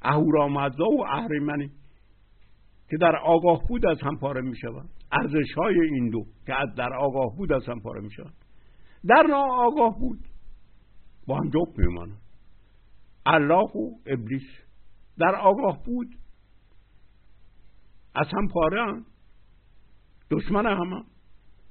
اهورامزدا 0.03 0.87
و 0.87 1.07
اهریمنی 1.07 1.71
که 2.91 2.97
در 2.97 3.17
آگاه 3.17 3.63
بود 3.69 3.87
از 3.87 3.99
هم 4.03 4.19
پاره 4.19 4.41
می 4.41 4.57
شود. 4.57 4.89
ارزش 5.13 5.55
های 5.57 5.81
این 5.81 6.11
دو 6.11 6.25
که 6.47 6.61
از 6.61 6.75
در 6.75 6.93
آگاه 6.93 7.37
بود 7.37 7.53
از 7.53 7.69
هم 7.69 7.81
پاره 7.81 8.01
می 8.01 8.11
شود. 8.11 8.35
در 9.09 9.23
ناآگاه 9.23 9.99
بود. 9.99 10.19
با 11.27 11.37
هم 11.37 11.51
جفت 11.51 11.79
می 11.79 12.15
الله 13.27 13.71
و 13.75 13.91
ابلیس 14.07 14.47
در 15.19 15.35
آگاه 15.35 15.83
بود. 15.85 16.09
از 18.15 18.27
هم 18.33 18.49
پاره 18.49 18.83
هم. 18.83 19.05
دشمن 20.31 20.67
همه 20.67 21.03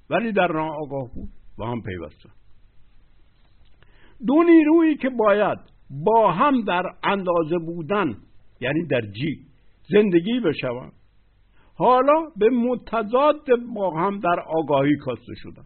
ولی 0.09 0.31
در 0.31 0.51
ناآگاه 0.51 1.13
بود. 1.15 1.29
با 1.57 1.71
هم 1.71 1.81
پیوسته 1.81 2.29
دو 4.27 4.43
نیرویی 4.43 4.97
که 4.97 5.09
باید 5.09 5.59
با 5.89 6.31
هم 6.31 6.61
در 6.61 6.83
اندازه 7.03 7.57
بودن 7.65 8.17
یعنی 8.61 8.85
در 8.85 9.01
جی 9.01 9.45
زندگی 9.89 10.39
بشوند. 10.39 10.98
حالا 11.79 12.29
به 12.35 12.49
متضاد 12.49 13.45
با 13.75 13.91
هم 13.91 14.19
در 14.19 14.39
آگاهی 14.39 14.97
کاسته 14.97 15.33
شدن. 15.35 15.63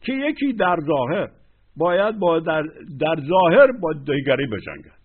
که 0.00 0.12
یکی 0.12 0.52
در 0.52 0.76
ظاهر 0.86 1.30
باید 1.76 2.18
با 2.18 2.40
در, 2.40 2.62
در 3.00 3.16
ظاهر 3.28 3.72
با 3.80 3.92
دیگری 3.92 4.46
بجنگد. 4.46 5.02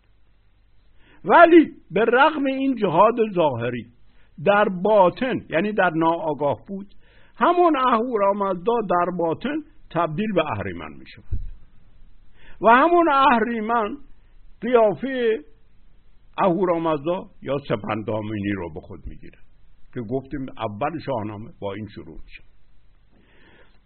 ولی 1.26 1.72
به 1.92 2.06
رغم 2.06 2.46
این 2.46 2.76
جهاد 2.76 3.16
ظاهری 3.34 3.86
در 4.46 4.66
باطن 4.84 5.46
یعنی 5.50 5.72
در 5.72 5.90
ناآگاه 5.90 6.66
بود 6.68 6.88
همون 7.36 7.78
اهورامزدا 7.78 8.74
در 8.90 9.12
باطن 9.18 9.64
تبدیل 9.92 10.34
به 10.34 10.44
اهریمن 10.52 10.94
می 11.00 11.06
شود 11.16 11.40
و 12.62 12.70
همون 12.70 13.10
اهریمن 13.10 13.98
قیافه 14.62 15.40
اهورامزدا 16.38 17.30
یا 17.42 17.58
سپندامینی 17.70 18.52
رو 18.52 18.74
به 18.74 18.80
خود 18.80 19.08
می‌گیره 19.08 19.38
که 19.94 20.02
گفتیم 20.02 20.46
اول 20.58 21.00
شاهنامه 21.06 21.52
با 21.60 21.74
این 21.74 21.88
شروع 21.88 22.18
میشه. 22.24 22.44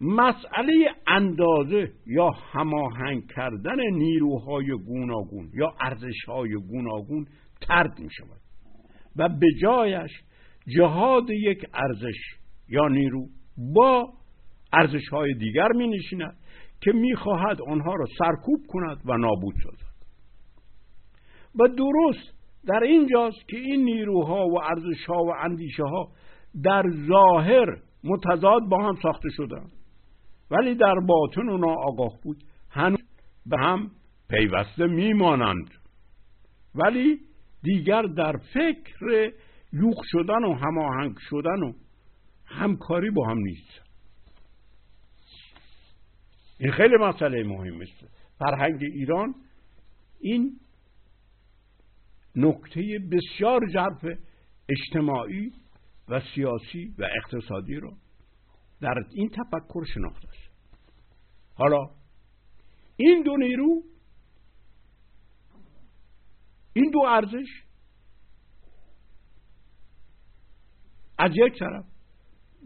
مسئله 0.02 0.74
اندازه 1.08 1.92
یا 2.06 2.30
هماهنگ 2.30 3.28
کردن 3.36 3.80
نیروهای 3.94 4.68
گوناگون 4.88 5.50
یا 5.54 5.74
ارزشهای 5.80 6.54
گوناگون 6.54 7.26
ترد 7.62 8.00
می 8.00 8.10
شود 8.12 8.42
و 9.16 9.30
به 9.30 9.48
جایش 9.62 10.12
جهاد 10.78 11.30
یک 11.30 11.66
ارزش 11.74 12.18
یا 12.70 12.88
نیرو 12.88 13.28
با 13.74 14.14
ارزش 14.74 15.10
های 15.12 15.34
دیگر 15.34 15.68
می 15.76 15.88
نشیند 15.88 16.38
که 16.82 16.92
می 16.92 17.16
خواهد 17.16 17.62
آنها 17.62 17.96
را 17.96 18.06
سرکوب 18.18 18.60
کند 18.68 19.02
و 19.06 19.18
نابود 19.18 19.56
سازد. 19.64 19.92
و 21.60 21.68
درست 21.68 22.41
در 22.66 22.84
اینجاست 22.84 23.48
که 23.48 23.58
این 23.58 23.84
نیروها 23.84 24.48
و 24.48 24.62
ارزشها 24.62 25.24
و 25.24 25.34
اندیشه 25.44 25.84
ها 25.84 26.12
در 26.64 26.84
ظاهر 27.08 27.82
متضاد 28.04 28.62
با 28.70 28.88
هم 28.88 28.96
ساخته 29.04 29.30
شدن. 29.38 29.66
ولی 30.52 30.76
در 30.76 30.96
باطن 31.08 31.50
و 31.50 31.58
ناآگاه 31.58 32.20
بود. 32.24 32.44
هنوز 32.70 33.00
به 33.46 33.58
هم 33.58 33.92
پیوسته 34.30 34.88
میمانند. 34.88 35.70
ولی 36.76 37.20
دیگر 37.64 38.02
در 38.02 38.38
فکر 38.54 39.32
یوخ 39.74 39.98
شدن 40.04 40.44
و 40.44 40.54
هماهنگ 40.54 41.16
شدن 41.30 41.64
و 41.64 41.74
همکاری 42.46 43.10
با 43.10 43.28
هم 43.28 43.38
نیست. 43.38 43.82
این 46.60 46.72
خیلی 46.72 46.98
مسئله 46.98 47.44
مهم 47.44 47.82
است. 47.82 48.08
فرهنگ 48.40 48.84
ایران 48.84 49.36
این 50.22 50.60
نکته 52.36 53.00
بسیار 53.12 53.62
جرف 53.74 54.06
اجتماعی 54.70 55.52
و 56.10 56.22
سیاسی 56.36 56.96
و 56.98 57.08
اقتصادی 57.18 57.76
رو 57.76 57.98
در 58.82 58.94
این 59.12 59.30
تفکر 59.30 59.84
شناخته 59.94 60.28
است. 60.28 60.52
حالا 61.56 61.90
این 62.98 63.24
دو 63.24 63.38
نیرو 63.38 63.84
این 66.74 66.90
دو 66.92 67.00
ارزش 67.00 67.64
از 71.18 71.32
یک 71.36 71.60
طرف 71.60 71.86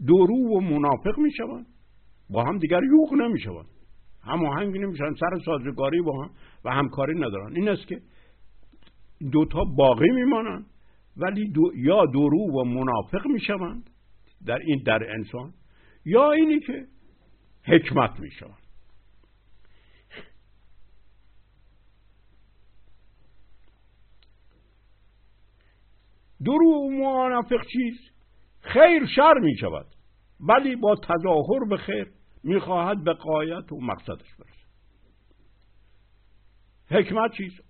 دورو 0.06 0.36
و 0.36 0.60
منافق 0.60 1.18
می 1.18 1.32
شوند 1.32 1.66
با 2.30 2.44
هم 2.44 2.58
دیگر 2.58 2.80
یوغ 2.84 3.12
نمی 3.14 3.40
شوند 3.40 3.66
هماهنگ 4.22 4.76
نمیشن 4.76 5.14
سر 5.20 5.38
سازگاری 5.44 6.02
با 6.02 6.22
هم 6.22 6.30
و 6.64 6.70
همکاری 6.70 7.14
ندارن 7.14 7.56
این 7.56 7.68
است 7.68 7.86
که 7.86 8.02
دوتا 9.32 9.64
باقی 9.64 10.08
میمانند. 10.10 10.66
ولی 11.16 11.48
دو 11.50 11.70
یا 11.76 12.06
درو 12.06 12.60
و 12.60 12.64
منافق 12.64 13.26
می‌شوند 13.26 13.90
در 14.46 14.58
این 14.58 14.82
در 14.86 15.10
انسان 15.10 15.54
یا 16.04 16.32
اینی 16.32 16.60
که 16.60 16.86
حکمت 17.62 18.20
می‌شوند. 18.20 18.66
درو 26.44 26.70
و 26.70 26.90
منافق 26.90 27.66
چیز؟ 27.72 28.10
خیر 28.60 29.06
شر 29.06 29.34
می 29.42 29.56
شود 29.56 29.86
ولی 30.40 30.76
با 30.76 30.96
تظاهر 30.96 31.64
به 31.68 31.76
خیر 31.76 32.12
می‌خواهد 32.42 33.04
به 33.04 33.12
قایت 33.12 33.72
و 33.72 33.80
مقصدش 33.80 34.34
برسه 34.34 34.66
حکمت 36.90 37.32
چیست 37.32 37.65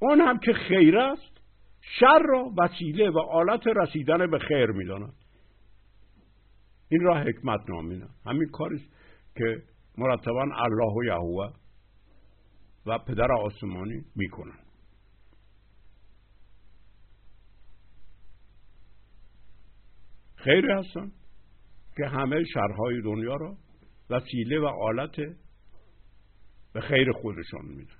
اون 0.00 0.20
هم 0.20 0.38
که 0.38 0.52
خیر 0.52 0.98
است 0.98 1.40
شر 1.80 2.22
را 2.28 2.52
وسیله 2.58 3.10
و 3.10 3.18
آلت 3.18 3.66
رسیدن 3.66 4.30
به 4.30 4.38
خیر 4.38 4.66
می‌داند 4.66 5.14
این 6.88 7.00
را 7.00 7.20
حکمت 7.20 7.60
نامینه. 7.68 8.08
همین 8.26 8.48
کاری 8.48 8.88
که 9.36 9.62
مرتبا 9.98 10.42
الله 10.54 10.92
و 10.92 11.04
یهوه 11.04 11.52
و 12.86 12.98
پدر 12.98 13.32
آسمانی 13.32 14.04
می‌کنن 14.16 14.58
خیر 20.36 20.70
هستن 20.70 21.12
که 21.96 22.06
همه 22.06 22.44
شرهای 22.44 23.02
دنیا 23.02 23.36
را 23.36 23.56
وسیله 24.10 24.60
و 24.60 24.64
آلت 24.64 25.16
به 26.72 26.80
خیر 26.80 27.12
خودشان 27.12 27.64
میدن. 27.64 27.99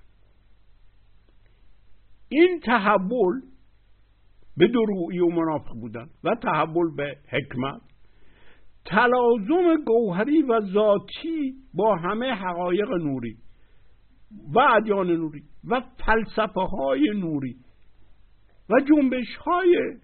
این 2.31 2.59
تحول 2.59 3.41
به 4.57 4.67
دروعی 4.67 5.19
و 5.19 5.27
منافق 5.27 5.73
بودن 5.73 6.09
و 6.23 6.35
تحول 6.35 6.95
به 6.95 7.15
حکمت. 7.29 7.81
تلازم 8.85 9.83
گوهری 9.85 10.41
و 10.41 10.61
ذاتی 10.61 11.55
با 11.73 11.95
همه 11.95 12.31
حقایق 12.31 12.91
نوری 12.91 13.37
و 14.53 14.59
ادیان 14.59 15.11
نوری 15.11 15.43
و 15.63 15.81
فلسفه 16.05 16.61
های 16.61 17.09
نوری 17.15 17.55
و 18.69 18.79
جنبش 18.79 19.35
های 19.45 19.97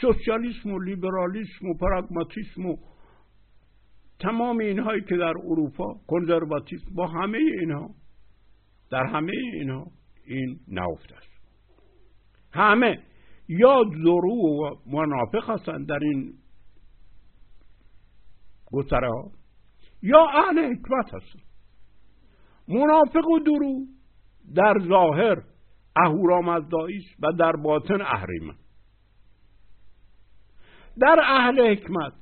سوسیالیسم 0.00 0.70
و 0.70 0.78
لیبرالیسم 0.78 1.68
و 1.68 1.74
پراگماتیسم 1.74 2.66
و 2.66 2.76
تمام 4.20 4.58
اینهایی 4.58 5.02
که 5.02 5.16
در 5.16 5.34
اروپا 5.44 6.00
کنزرواتیسم 6.08 6.94
با 6.94 7.06
همه 7.06 7.38
اینها 7.38 7.90
در 8.90 9.06
همه 9.06 9.32
اینها 9.54 9.86
این 10.26 10.60
نهفته 10.68 11.16
است 11.16 11.36
همه. 12.52 13.02
یا 13.48 13.84
ضرو 14.02 14.34
و 14.34 14.74
منافق 14.86 15.50
هستند 15.50 15.88
در 15.88 15.98
این 16.02 16.34
گستره 18.72 19.08
ها. 19.08 19.30
یا 20.02 20.26
اهل 20.34 20.58
حکمت 20.58 21.14
هستند 21.14 21.46
منافق 22.68 23.28
و 23.28 23.38
درو 23.38 23.86
در 24.54 24.74
ظاهر 24.88 25.42
اهورامزدایی 25.96 26.96
است 26.96 27.22
و 27.22 27.32
در 27.32 27.52
باطن 27.52 28.00
اهریمن. 28.00 28.56
در 31.00 31.20
اهل 31.22 31.72
حکمت 31.72 32.12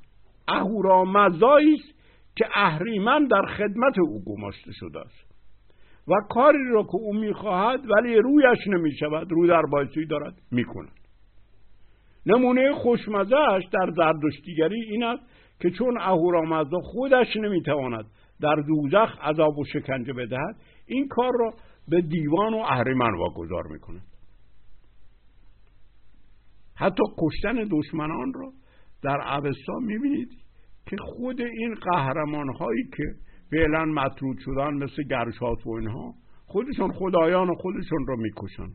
اهورامزدایی 0.47 1.73
است 1.73 1.99
که 2.35 2.45
اهریمن 2.55 3.27
در 3.27 3.45
خدمت 3.57 3.99
او 3.99 4.23
گماشته 4.23 4.71
شده 4.71 4.99
است. 4.99 5.24
و 6.07 6.13
کاری 6.29 6.69
را 6.71 6.83
که 6.83 6.95
او 6.95 7.13
می‌خواهد 7.13 7.79
ولی 7.89 8.15
رویش 8.15 8.67
نمی‌شود. 8.67 9.31
رو 9.31 9.47
در 9.47 9.61
بایسی 9.71 10.05
دارد 10.05 10.33
می‌کند. 10.51 10.99
نمونه 12.25 12.73
خوشمزهش 12.73 13.63
در 13.71 13.91
زردشتیگری 13.95 14.81
این 14.81 15.03
است 15.03 15.23
که 15.59 15.69
چون 15.69 15.97
اهورامزدا 15.97 16.79
خودش 16.79 17.35
نمی‌تواند 17.35 18.05
در 18.41 18.55
دوزخ 18.55 19.19
عذاب 19.21 19.57
و 19.57 19.65
شکنجه 19.65 20.13
بدهد 20.13 20.55
این 20.87 21.07
کار 21.07 21.31
را 21.39 21.53
به 21.87 22.01
دیوان 22.01 22.53
و 22.53 22.57
اهریمن 22.57 23.17
واگذار 23.17 23.63
می‌کند. 23.71 24.01
حتی 26.75 27.03
کشتن 27.17 27.67
دشمنان 27.71 28.33
را 28.33 28.51
در 29.03 29.37
اوستا 29.37 29.73
می‌بینید 29.81 30.29
که 30.89 30.97
خود 30.97 31.41
این 31.41 31.73
قهرمان 31.73 32.55
هایی 32.59 32.83
که 32.97 33.03
فعلا 33.51 33.85
مطرود 33.85 34.37
شدن 34.39 34.73
مثل 34.73 35.03
گرشات 35.03 35.67
و 35.67 35.69
اینها. 35.69 36.13
خودشون 36.45 36.91
خدایان 36.91 37.49
و 37.49 37.55
خودشون 37.55 38.07
را 38.07 38.15
می‌کشن. 38.15 38.67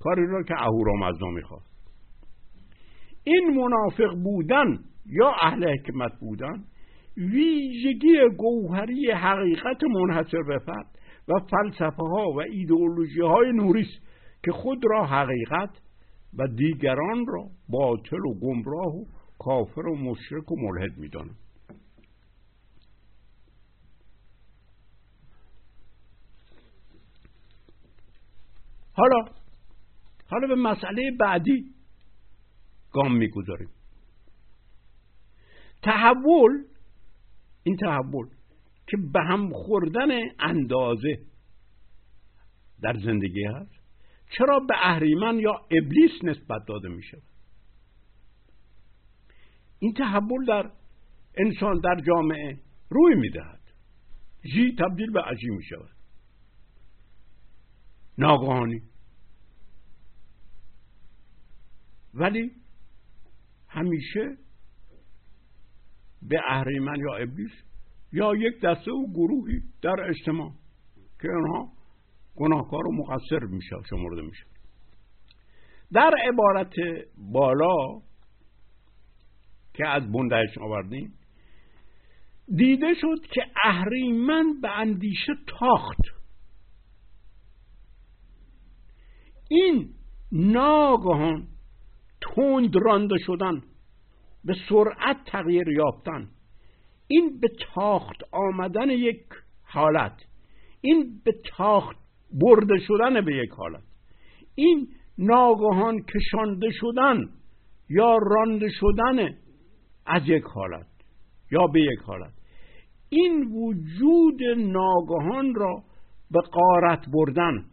کاری 0.00 0.26
را 0.26 0.42
که 0.42 0.54
اهورامزدا 0.62 1.26
می‌خواد. 1.26 1.62
این 3.24 3.56
منافق 3.56 4.22
بودن 4.24 4.78
یا 5.06 5.32
اهل 5.42 5.68
حکمت 5.72 6.12
بودن 6.20 6.64
ویژگی 7.16 8.28
گوهری 8.38 9.10
حقیقت 9.10 9.84
منحصر 9.84 10.42
به 10.42 10.58
فرد 10.58 10.98
و 11.28 11.32
فلسفه 11.50 12.02
ها 12.02 12.32
و 12.36 12.40
ایدئولوژی 12.40 13.20
های 13.20 13.52
نوریست 13.52 14.02
که 14.44 14.52
خود 14.52 14.78
را 14.90 15.06
حقیقت 15.06 15.70
و 16.38 16.46
دیگران 16.46 17.26
را 17.28 17.44
باطل 17.68 18.26
و 18.26 18.34
گمراه 18.40 18.94
و 18.94 19.04
کافر 19.38 19.86
و 19.86 19.96
مشرک 19.96 20.52
و 20.52 20.56
ملحد 20.58 20.98
می‌دانند 20.98 21.41
حالا 28.92 29.24
حالا 30.30 30.46
به 30.46 30.54
مسئله 30.54 31.10
بعدی 31.20 31.64
گام 32.92 33.16
می‌گذاریم. 33.16 33.68
تحول 35.82 36.64
این 37.62 37.76
تحول 37.76 38.26
که 38.86 38.96
به 39.12 39.20
هم 39.20 39.50
خوردن 39.52 40.08
اندازه 40.38 41.18
در 42.82 42.96
زندگی 43.04 43.44
هست 43.44 43.82
چرا 44.38 44.58
به 44.68 44.74
اهریمن 44.82 45.38
یا 45.38 45.52
ابلیس 45.70 46.24
نسبت 46.24 46.62
داده 46.68 46.88
می 46.88 47.02
شود 47.02 47.22
این 49.78 49.92
تحول 49.94 50.44
در 50.46 50.70
انسان 51.36 51.80
در 51.80 52.00
جامعه 52.06 52.58
روی 52.90 53.14
می 53.14 53.30
دهد 53.30 53.60
جی 54.54 54.76
تبدیل 54.78 55.10
به 55.12 55.20
عجی 55.20 55.48
می 55.50 55.64
شود 55.64 55.91
ناگهانی. 58.22 58.82
ولی 62.14 62.50
همیشه 63.68 64.36
به 66.22 66.40
اهریمن 66.48 66.96
یا 67.00 67.14
ابلیس 67.14 67.52
یا 68.12 68.34
یک 68.36 68.60
دسته 68.60 68.90
و 68.90 69.12
گروهی 69.12 69.60
در 69.82 70.00
اجتماع 70.08 70.52
که 71.20 71.28
اونها 71.28 71.72
گناهکار 72.36 72.86
و 72.86 72.92
مقصر 72.92 73.38
میشه 73.38 73.76
شمرده 73.90 74.22
میشه. 74.22 74.44
در 75.92 76.10
عبارت 76.28 76.74
بالا 77.16 78.00
که 79.74 79.88
از 79.88 80.12
بندهش 80.12 80.58
آوردیم 80.58 81.14
دیده 82.56 82.94
شد 83.00 83.26
که 83.34 83.42
اهریمن 83.64 84.60
به 84.62 84.70
اندیشه 84.70 85.32
تاخت. 85.46 86.21
این 89.52 89.88
ناگهان 90.32 91.46
تند 92.20 92.76
رانده 92.84 93.14
شدن 93.26 93.62
به 94.44 94.54
سرعت 94.68 95.16
تغییر 95.26 95.68
یافتن. 95.68 96.28
این 97.08 97.40
به 97.40 97.48
تاخت 97.74 98.16
آمدن 98.32 98.90
یک 98.90 99.22
حالت 99.62 100.24
این 100.80 101.20
به 101.24 101.32
تاخت 101.56 101.96
برده 102.32 102.78
شدن 102.78 103.24
به 103.24 103.36
یک 103.36 103.50
حالت. 103.50 103.82
این 104.54 104.88
ناگهان 105.18 106.02
کشانده 106.02 106.68
شدن 106.70 107.28
یا 107.88 108.16
رانده 108.16 108.68
شدن 108.80 109.38
از 110.06 110.22
یک 110.26 110.44
حالت 110.44 110.86
یا 111.50 111.66
به 111.66 111.80
یک 111.80 111.98
حالت. 111.98 112.32
این 113.08 113.44
وجود 113.44 114.42
ناگهان 114.58 115.54
را 115.54 115.82
به 116.30 116.40
قارت 116.40 117.04
بردن. 117.12 117.71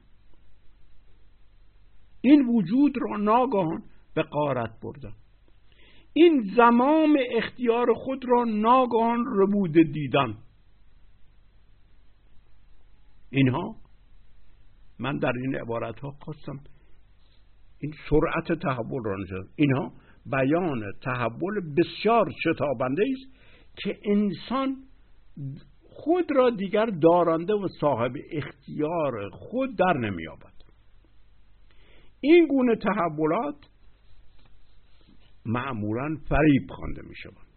این 2.21 2.45
وجود 2.45 2.93
را 3.01 3.17
ناگهان 3.17 3.83
به 4.13 4.23
قارت 4.23 4.79
بردن 4.81 5.13
این 6.13 6.51
زمام 6.55 7.17
اختیار 7.31 7.93
خود 7.93 8.25
را 8.27 8.43
ناگهان 8.43 9.25
ربود 9.27 9.73
دیدن 9.73 10.37
اینها 13.29 13.75
من 14.99 15.17
در 15.17 15.33
این 15.41 15.55
عبارت 15.55 15.99
ها 15.99 16.11
خواستم 16.11 16.59
این 17.79 17.93
سرعت 18.09 18.59
تحول 18.59 19.03
را 19.05 19.15
نشد 19.17 19.49
اینها 19.55 19.91
بیان 20.25 20.83
تحول 21.01 21.73
بسیار 21.77 22.31
شتابنده 22.43 23.03
است 23.11 23.39
که 23.75 23.99
انسان 24.05 24.75
خود 25.89 26.31
را 26.35 26.49
دیگر 26.49 26.85
دارنده 26.85 27.53
و 27.53 27.67
صاحب 27.81 28.11
اختیار 28.31 29.29
خود 29.29 29.77
در 29.77 29.93
نمییابد. 29.93 30.58
این 32.21 32.47
گونه 32.47 32.75
تحولات 32.75 33.55
معمولا 35.45 36.17
فریب 36.29 36.69
خوانده 36.69 37.01
می 37.01 37.15
شوند 37.15 37.49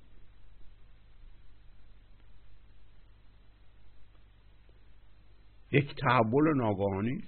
یک 5.72 5.94
تحول 5.96 6.56
ناگهانی 6.56 7.24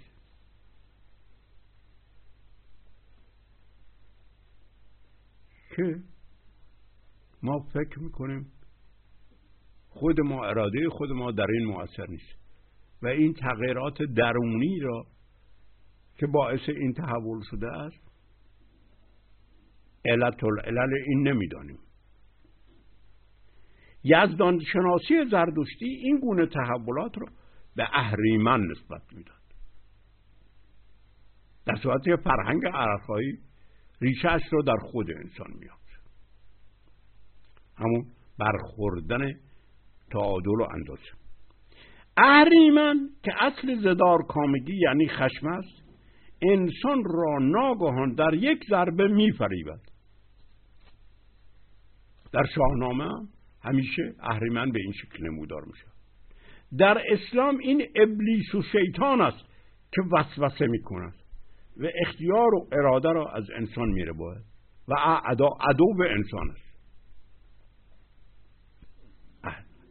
که 5.77 6.03
ما 7.42 7.59
فکر 7.73 7.99
می‌کنیم 7.99 8.53
خود 9.88 10.20
ما 10.20 10.44
اراده 10.44 10.88
خود 10.88 11.11
ما 11.11 11.33
در 11.33 11.47
این 11.51 11.66
مؤثر 11.66 12.07
نیست 12.07 12.38
و 13.03 13.07
این 13.07 13.35
تغییرات 13.35 14.03
درونی 14.16 14.81
را 14.81 15.07
که 16.16 16.27
باعث 16.27 16.68
این 16.68 16.92
تحول 16.92 17.40
شده 17.50 17.66
است؟ 17.66 18.05
علت 20.05 20.44
العلل 20.44 20.94
این 21.07 21.29
نمی‌دانیم. 21.29 21.79
یزدان 24.05 24.59
شناسی 24.72 25.31
زردشتی 25.31 25.87
این 25.87 26.18
گونه 26.18 26.46
تحولات 26.46 27.18
را 27.18 27.27
به 27.77 27.88
اهریمن 27.92 28.61
نسبت 28.61 29.03
می‌داد. 29.12 29.35
در 31.66 31.77
صورت 31.77 32.03
فرهنگ 32.24 32.66
عرفایی 32.66 33.38
ریشهش 34.00 34.42
رو 34.53 34.62
در 34.62 34.77
خود 34.77 35.11
انسان 35.11 35.50
میاد 35.61 35.79
همون 37.77 38.07
برخوردن 38.38 39.33
تعادل 40.11 40.61
و 40.61 40.66
اندازه. 40.74 41.11
اهریمن 42.16 43.09
که 43.22 43.33
اصل 43.44 43.81
زدار 43.81 44.18
کامگی 44.29 44.77
یعنی 44.77 45.09
خشم 45.09 45.46
است 45.46 45.85
انسان 46.50 47.04
را 47.04 47.38
ناگهان 47.38 48.14
در 48.14 48.35
یک 48.35 48.64
ضربه 48.70 49.09
میفریبد. 49.09 49.80
در 52.33 52.44
شاهنامه 52.54 53.09
همیشه 53.62 54.14
اهریمن 54.20 54.72
به 54.72 54.80
این 54.80 54.92
شکل 54.92 55.26
نمودار 55.26 55.64
میشه 55.64 55.87
در 56.78 57.02
اسلام 57.09 57.59
این 57.59 57.83
ابلیس 57.96 58.54
و 58.54 58.62
شیطان 58.62 59.20
است 59.20 59.44
که 59.92 60.02
وسوسه 60.12 60.66
می‌کند 60.66 61.14
و 61.76 61.87
اختیار 62.07 62.54
و 62.54 62.68
اراده 62.72 63.09
را 63.09 63.33
از 63.33 63.50
انسان 63.57 63.88
میره 63.88 64.12
باید 64.12 64.44
و 64.88 64.94
عدو 65.61 65.94
به 65.98 66.12
انسان 66.12 66.50
است. 66.50 66.74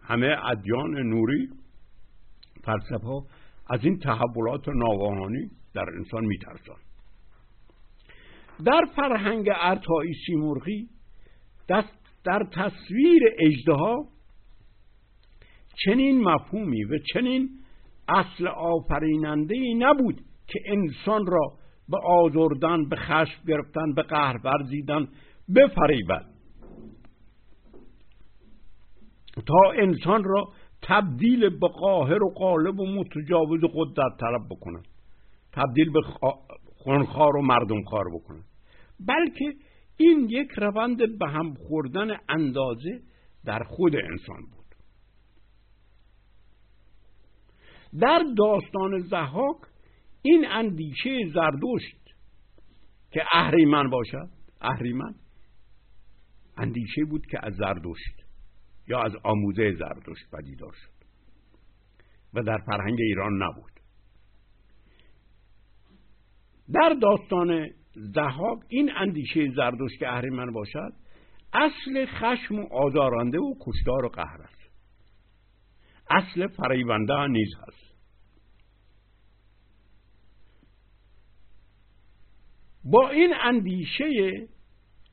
همه 0.02 0.36
ادیان 0.46 0.98
نوری 0.98 1.50
فلسفه 2.64 3.22
از 3.70 3.80
این 3.84 4.00
تحولات 4.00 4.70
ناگهانی 4.70 5.52
در 5.76 5.86
انسان 5.98 6.26
میترسان. 6.26 6.78
در 8.66 8.82
فرهنگ 8.96 9.50
ارتایی 9.56 10.14
سیمرغی 10.26 10.90
در 12.24 12.48
تصویر 12.52 13.24
اجدها 13.40 14.08
چنین 15.86 16.22
مفهومی 16.22 16.84
و 16.84 16.98
چنین 17.14 17.50
اصل 18.08 18.48
آفریننده 18.48 19.56
ای 19.56 19.74
نبود 19.74 20.22
که 20.48 20.60
انسان 20.66 21.26
را 21.26 21.58
به 21.90 21.98
آزردن 21.98 22.90
به 22.90 22.96
خشم 22.96 23.44
گرفتن 23.48 23.94
به 23.94 24.02
قهر 24.02 24.40
ورزیدن 24.44 25.08
بفریبد. 25.56 26.26
تا 29.48 29.72
انسان 29.78 30.24
را 30.24 30.48
تبدیل 30.82 31.50
به 31.50 31.68
قاهر 31.68 32.24
و 32.24 32.34
قالب 32.34 32.80
و 32.80 32.86
متجاوز 32.86 33.62
قدرت 33.76 34.18
طلب 34.20 34.46
بکنند 34.50 34.88
تبدیل 35.54 35.92
به 35.92 36.02
خونخوار 36.78 37.36
و 37.38 37.42
مردمخوار 37.42 38.06
بکنند 38.14 38.46
بلکه 39.00 39.54
این 39.98 40.28
یک 40.30 40.52
روند 40.58 41.20
به 41.20 41.28
هم 41.28 41.54
خوردن 41.54 42.18
اندازه 42.30 43.02
در 43.46 43.64
خود 43.64 43.96
انسان 43.96 44.42
بود. 44.42 44.64
در 48.00 48.24
داستان 48.38 49.00
زحاک 49.00 49.58
این 50.22 50.46
اندیشه 50.48 51.32
زردشت 51.34 52.04
که 53.12 53.24
اهریمن 53.34 53.90
باشد 53.90 54.30
اهریمن 54.62 55.16
اندیشه 56.58 57.06
بود 57.10 57.26
که 57.26 57.40
از 57.44 57.54
زردشت 57.54 58.24
یا 58.88 59.02
از 59.02 59.12
آموزه 59.24 59.72
زردشت 59.80 60.32
پدیدار 60.32 60.74
شد 60.74 61.06
و 62.34 62.44
در 62.44 62.58
فرهنگ 62.58 62.98
ایران 63.00 63.44
نبود. 63.44 63.73
در 66.72 66.96
داستان 67.02 67.70
زهاک 67.96 68.60
این 68.68 68.92
اندیشه 68.96 69.52
زردشت 69.56 70.00
که 70.00 70.08
اهریمن 70.08 70.52
باشد 70.52 70.94
اصل 71.54 72.06
خشم 72.06 72.60
و 72.60 72.74
آزارنده 72.74 73.40
و 73.40 73.54
کشتار 73.62 74.06
و 74.06 74.10
قهر 74.10 74.42
است. 74.42 74.64
اصل 76.10 76.48
فریبنده 76.48 77.28
نیز 77.28 77.50
هست. 77.68 77.94
با 82.86 83.10
این 83.10 83.34
اندیشه 83.44 84.06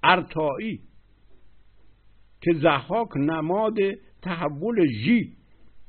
ارتایی 0.03 0.81
که 2.41 2.53
زحاک 2.53 3.17
نماد 3.17 3.77
تحول 4.23 4.87
جی 4.87 5.37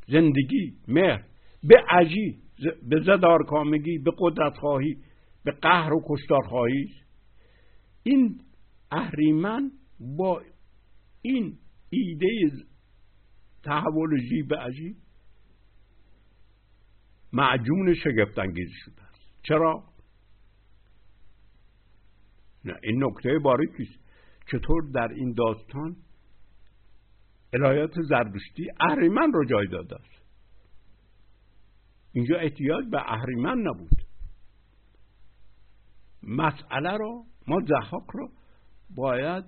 زندگی 0.07 0.73
مهر 0.87 1.23
به 1.63 1.83
عجی 1.89 2.37
به 2.89 2.99
زدارکامگی 2.99 3.97
به 3.97 4.11
قدرت 4.19 4.57
خواهی 4.57 4.97
به 5.43 5.51
قهر 5.51 5.93
و 5.93 6.03
کشتار 6.09 6.41
خواهی 6.47 6.93
این 8.03 8.39
اهریمن 8.91 9.71
با 9.99 10.41
این 11.21 11.57
ایده 11.89 12.27
تحول 13.63 14.19
جی 14.29 14.43
به 14.43 14.57
عجی 14.57 14.95
معجون 17.33 17.93
شگفت 17.93 18.39
انگیز 18.39 18.69
شده 18.85 19.01
است. 19.01 19.21
چرا؟ 19.43 19.83
نه 22.65 22.73
این 22.83 23.03
نکته 23.03 23.39
باریکی 23.39 23.83
است 23.83 23.99
چطور 24.51 24.91
در 24.93 25.07
این 25.07 25.33
داستان 25.33 25.95
الهیات 27.53 28.01
زردشتی 28.01 28.67
اهریمن 28.79 29.31
رو 29.33 29.45
جای 29.45 29.67
داده 29.67 29.95
است؟ 29.95 30.21
اینجا 32.13 32.37
احتیاج 32.37 32.85
به 32.91 33.13
اهریمن 33.13 33.57
نبود. 33.57 34.00
مسئله 36.31 36.97
رو 36.97 37.25
ما 37.47 37.57
زحاک 37.67 38.05
رو 38.13 38.29
باید 38.95 39.43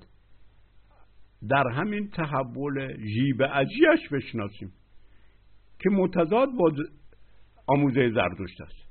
در 1.49 1.67
همین 1.67 2.09
تحول 2.09 2.97
جیب 2.97 3.43
عجیش 3.43 4.09
بشناسیم 4.11 4.73
که 5.79 5.89
متضاد 5.89 6.49
با 6.59 6.71
آموزه 7.67 8.11
زردشت 8.11 8.61
است. 8.61 8.83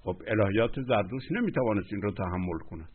خب 0.00 0.16
الهیات 0.26 0.80
زردشت 0.80 1.32
نمی‌توانست 1.32 1.92
این 1.92 2.02
رو 2.02 2.12
تحمل 2.12 2.58
کند. 2.70 2.88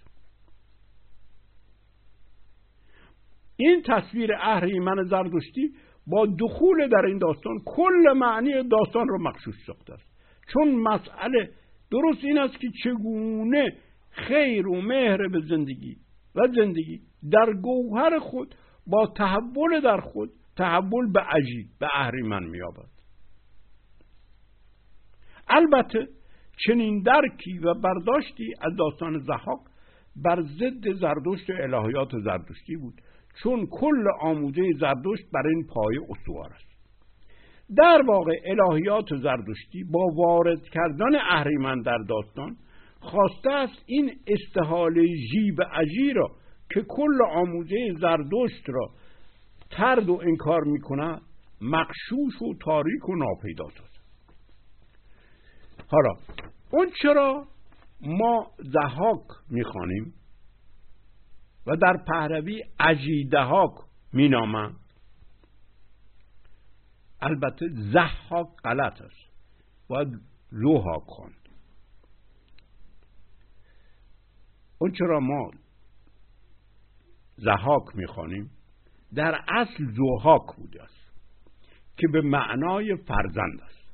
این 3.58 3.84
تصویر 3.86 4.34
اهریمن 4.34 5.04
زردشتی 5.04 5.74
با 6.08 6.26
دخول 6.40 6.88
در 6.88 7.06
این 7.06 7.18
داستان 7.18 7.58
کل 7.66 8.14
معنی 8.16 8.70
داستان 8.70 9.08
رو 9.08 9.22
مخشوش 9.22 9.56
ساخته 9.68 9.94
است. 9.94 10.08
چون 10.54 10.76
مسئله 10.76 11.52
درست 11.92 12.24
این 12.24 12.38
است 12.38 12.60
که 12.60 12.68
چگونه 12.84 13.78
خیر 14.18 14.68
و 14.68 14.82
مهر 14.82 15.28
به 15.28 15.40
زندگی 15.50 15.98
و 16.36 16.48
زندگی. 16.56 17.02
در 17.32 17.54
گوهر 17.54 18.20
خود 18.20 18.56
با 18.88 19.08
تحول 19.18 19.80
در 19.80 19.98
خود 19.98 20.30
تحول 20.58 21.12
به 21.12 21.20
عجیب 21.20 21.68
به 21.80 21.88
اهریمن 21.94 22.44
مییابد. 22.44 22.90
البته 25.48 26.08
چنین 26.66 27.02
درکی 27.02 27.60
و 27.60 27.74
برداشتی 27.74 28.54
از 28.62 28.76
داستان 28.76 29.18
زحاک 29.20 29.60
بر 30.16 30.42
ضد 30.42 30.94
زردشت 31.00 31.50
و 31.50 31.54
الهیات 31.54 32.12
زردشتی 32.24 32.76
بود 32.76 33.02
چون 33.44 33.68
کل 33.72 34.08
آموزه 34.22 34.62
زردشت 34.80 35.32
بر 35.34 35.48
این 35.48 35.68
پایه 35.68 36.00
استوار 36.10 36.54
است. 36.54 36.68
در 37.78 38.02
واقع 38.08 38.34
الهیات 38.46 39.16
زردشتی 39.16 39.84
با 39.92 40.06
وارد 40.16 40.62
کردن 40.62 41.16
اهریمن 41.30 41.82
در 41.82 41.98
داستان 41.98 42.56
خواسته 43.12 43.52
است 43.52 43.84
این 43.86 44.12
استحاله 44.28 45.08
جیب 45.32 45.62
عجی 45.62 46.14
را 46.14 46.28
که 46.74 46.86
کل 46.88 47.22
آموزه 47.32 47.94
زردشت 48.00 48.64
را 48.68 48.90
ترد 49.70 50.10
و 50.10 50.20
انکار 50.24 50.64
می 50.64 50.82
کند 50.82 51.22
مقشوش 51.62 52.42
و 52.42 52.54
تاریک 52.62 53.10
و 53.10 53.16
ناپیدا 53.16 53.66
سازد. 53.70 53.98
حالا 55.88 56.14
اون 56.72 56.92
چرا 57.02 57.48
ما 58.02 58.52
زهاک 58.58 59.28
می‌خوانیم 59.50 60.14
و 61.68 61.76
در 61.76 61.98
پهروی 62.08 62.64
اجیدهاک 62.80 63.72
مینامند؟ 64.14 64.80
البته 67.22 67.66
زحاک 67.94 68.48
غلط 68.64 69.02
است. 69.02 69.28
باید 69.88 70.08
لوهاک 70.52 71.04
خواند 71.06 71.37
اون 74.80 74.92
چرا 74.92 75.20
ما 75.20 75.52
زحاک 77.38 77.96
می‌خوانیم؟ 77.96 78.52
در 79.16 79.42
اصل 79.48 79.86
زوهاک 79.96 80.56
بوده 80.58 80.84
است 80.84 81.12
که 81.98 82.08
به 82.08 82.22
معنای 82.22 82.96
فرزند 82.96 83.62
است. 83.62 83.88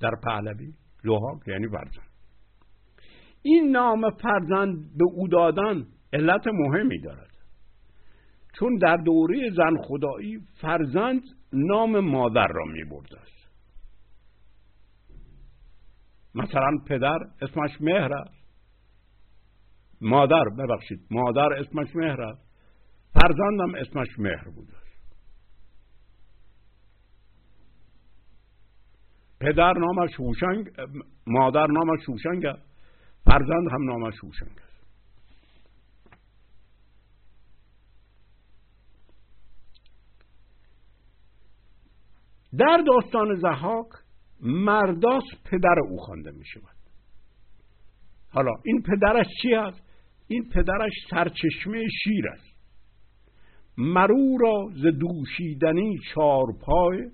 در 0.00 0.10
پهلوی 0.24 0.72
زوهاک 1.02 1.48
یعنی 1.48 1.68
فرزند. 1.68 2.10
این 3.42 3.70
نام 3.70 4.10
فرزند 4.10 4.96
به 4.96 5.04
او 5.14 5.28
دادن 5.28 5.86
علت 6.12 6.46
مهمی 6.46 7.00
دارد. 7.00 7.30
چون 8.58 8.76
در 8.76 8.96
دوره 8.96 9.50
زن 9.50 9.76
خدایی 9.82 10.40
فرزند 10.60 11.22
نام 11.52 12.00
مادر 12.00 12.46
را 12.46 12.64
می 12.64 12.84
برده 12.84 13.20
است 13.20 13.35
مثلا 16.36 16.78
پدر 16.86 17.18
اسمش 17.42 17.80
مهر 17.80 18.14
است. 18.14 18.46
مادر 20.00 20.44
ببخشید 20.58 21.00
مادر 21.10 21.52
اسمش 21.52 21.96
مهر 21.96 22.22
است. 22.22 22.46
فرزندم 23.14 23.74
اسمش 23.74 24.18
مهر 24.18 24.48
بوده 24.50 24.72
پدر 29.40 29.72
نامش 29.72 30.10
هوشنگ 30.20 30.70
مادر 31.26 31.66
نامش 31.66 32.08
هوشنگ 32.08 32.46
است. 32.46 32.66
فرزند 33.24 33.72
هم 33.72 33.84
نامش 33.90 34.14
هوشنگ 34.24 34.58
است. 34.58 34.76
در 42.58 42.84
داستان 42.86 43.34
زحاک 43.34 44.05
مرداس 44.40 45.24
پدر 45.44 45.78
او 45.90 45.96
خوانده 45.96 46.30
می 46.30 46.44
شود. 46.44 46.76
حالا 48.30 48.52
این 48.64 48.82
پدرش 48.82 49.26
چی 49.42 49.54
است؟ 49.54 49.82
این 50.28 50.48
پدرش 50.48 50.92
سرچشمه 51.10 51.84
شیر 52.04 52.28
است. 52.28 52.56
مرو 53.78 54.38
را 54.40 54.68
ز 54.74 54.82
دوشیدنی 54.98 55.98
چار 56.14 56.44
پای 56.60 57.10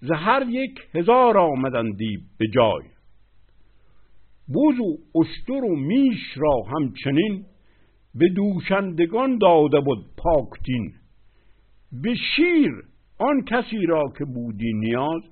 ز 0.00 0.10
هر 0.10 0.46
یک 0.48 0.78
هزار 0.94 1.38
آمدندی 1.38 2.18
به 2.38 2.46
جای. 2.54 2.82
بوز 4.48 4.80
و 4.80 5.18
اشتر 5.20 5.64
و 5.64 5.76
میش 5.76 6.36
را 6.36 6.62
همچنین 6.62 7.44
به 8.14 8.28
دوشندگان 8.28 9.38
داده 9.38 9.80
بود 9.80 10.04
پاکتین 10.16 10.92
به 11.92 12.14
شیر 12.14 12.72
آن 13.18 13.44
کسی 13.44 13.86
را 13.86 14.04
که 14.18 14.24
بودی 14.24 14.72
نیاز 14.72 15.22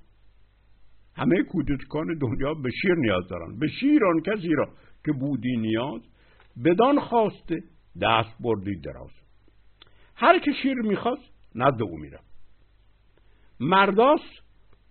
همه 1.17 1.43
کودکان 1.43 2.19
دنیا 2.19 2.55
به 2.55 2.71
شیر 2.71 2.95
نیاز 2.95 3.29
دارن. 3.29 3.59
به 3.59 3.69
شیر 3.69 4.05
آن 4.05 4.21
کسی 4.21 4.55
را 4.55 4.69
که 5.05 5.13
بودی 5.13 5.57
نیاز 5.57 6.03
بدان 6.65 7.01
خواسته 7.01 7.63
دست 8.03 8.37
بردی 8.41 8.77
دراز. 8.77 9.11
هر 10.17 10.39
که 10.39 10.53
شیر 10.63 10.75
می‌خواست 10.75 11.35
نزد 11.55 11.83
او 11.83 11.99
میره 11.99 12.19
مرداس 13.61 14.21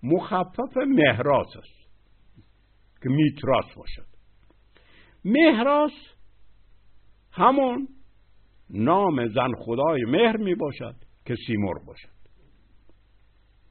مخفف 0.03 0.77
مهراس 0.77 1.57
است 1.57 1.89
که 3.01 3.09
میتراس 3.09 3.73
باشد. 3.75 4.07
مهراس 5.25 5.91
همون 7.31 7.88
نام 8.69 9.27
زن 9.27 9.51
خدای 9.57 10.03
مهر 10.03 10.38
می 10.38 10.55
باشد 10.55 10.95
که 11.25 11.36
سیمور 11.47 11.79
باشد. 11.86 12.13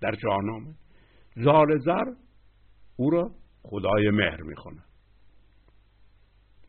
در 0.00 0.14
شاهنامه 0.22 0.74
زال 1.36 1.78
زر 1.78 2.21
او 3.02 3.10
را 3.10 3.30
خدای 3.62 4.10
مهر 4.10 4.42
می 4.42 4.56
خواند 4.56 4.84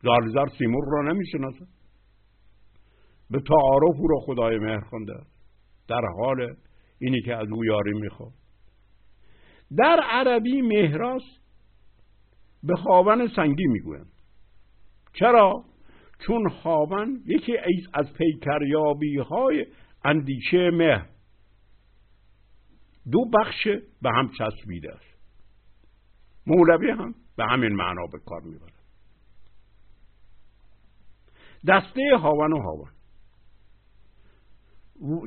زال 0.02 0.32
زر 0.32 0.48
سیمور 0.58 0.84
را 0.92 1.12
نمی 1.12 1.26
شناسد 1.26 1.66
به 3.30 3.40
تعارف 3.40 3.96
او 3.98 4.08
را 4.08 4.18
خدای 4.20 4.58
مهر 4.58 4.80
خونده. 4.80 5.14
در 5.88 6.00
حال 6.18 6.56
اینی 6.98 7.22
که 7.22 7.36
از 7.36 7.48
او 7.52 7.64
یاری 7.64 7.92
می‌خواد 7.92 8.32
در 9.76 10.00
عربی 10.10 10.62
مهراس 10.62 11.22
به 12.62 12.76
خاون 12.76 13.28
سنگی 13.36 13.66
می‌گویند. 13.66 14.12
چرا؟ 15.12 15.64
چون 16.26 16.48
خاون 16.48 17.22
یکی 17.26 17.52
از 17.94 18.12
پیکریابی 18.12 19.18
های 19.18 19.66
اندیشه 20.04 20.70
مهر. 20.70 21.06
دو 23.12 23.24
بخش 23.38 23.68
به 24.02 24.10
هم 24.10 24.30
چسبیده 24.38 24.92
است. 24.92 25.13
مولوی 26.46 26.90
هم 26.90 27.14
به 27.36 27.44
همین 27.44 27.72
معنا 27.72 28.06
به 28.12 28.18
کار 28.26 28.40
می‌برد 28.40 28.74
دسته 31.68 32.02
هاون 32.22 32.52
و 32.52 32.58
هاون. 32.62 32.90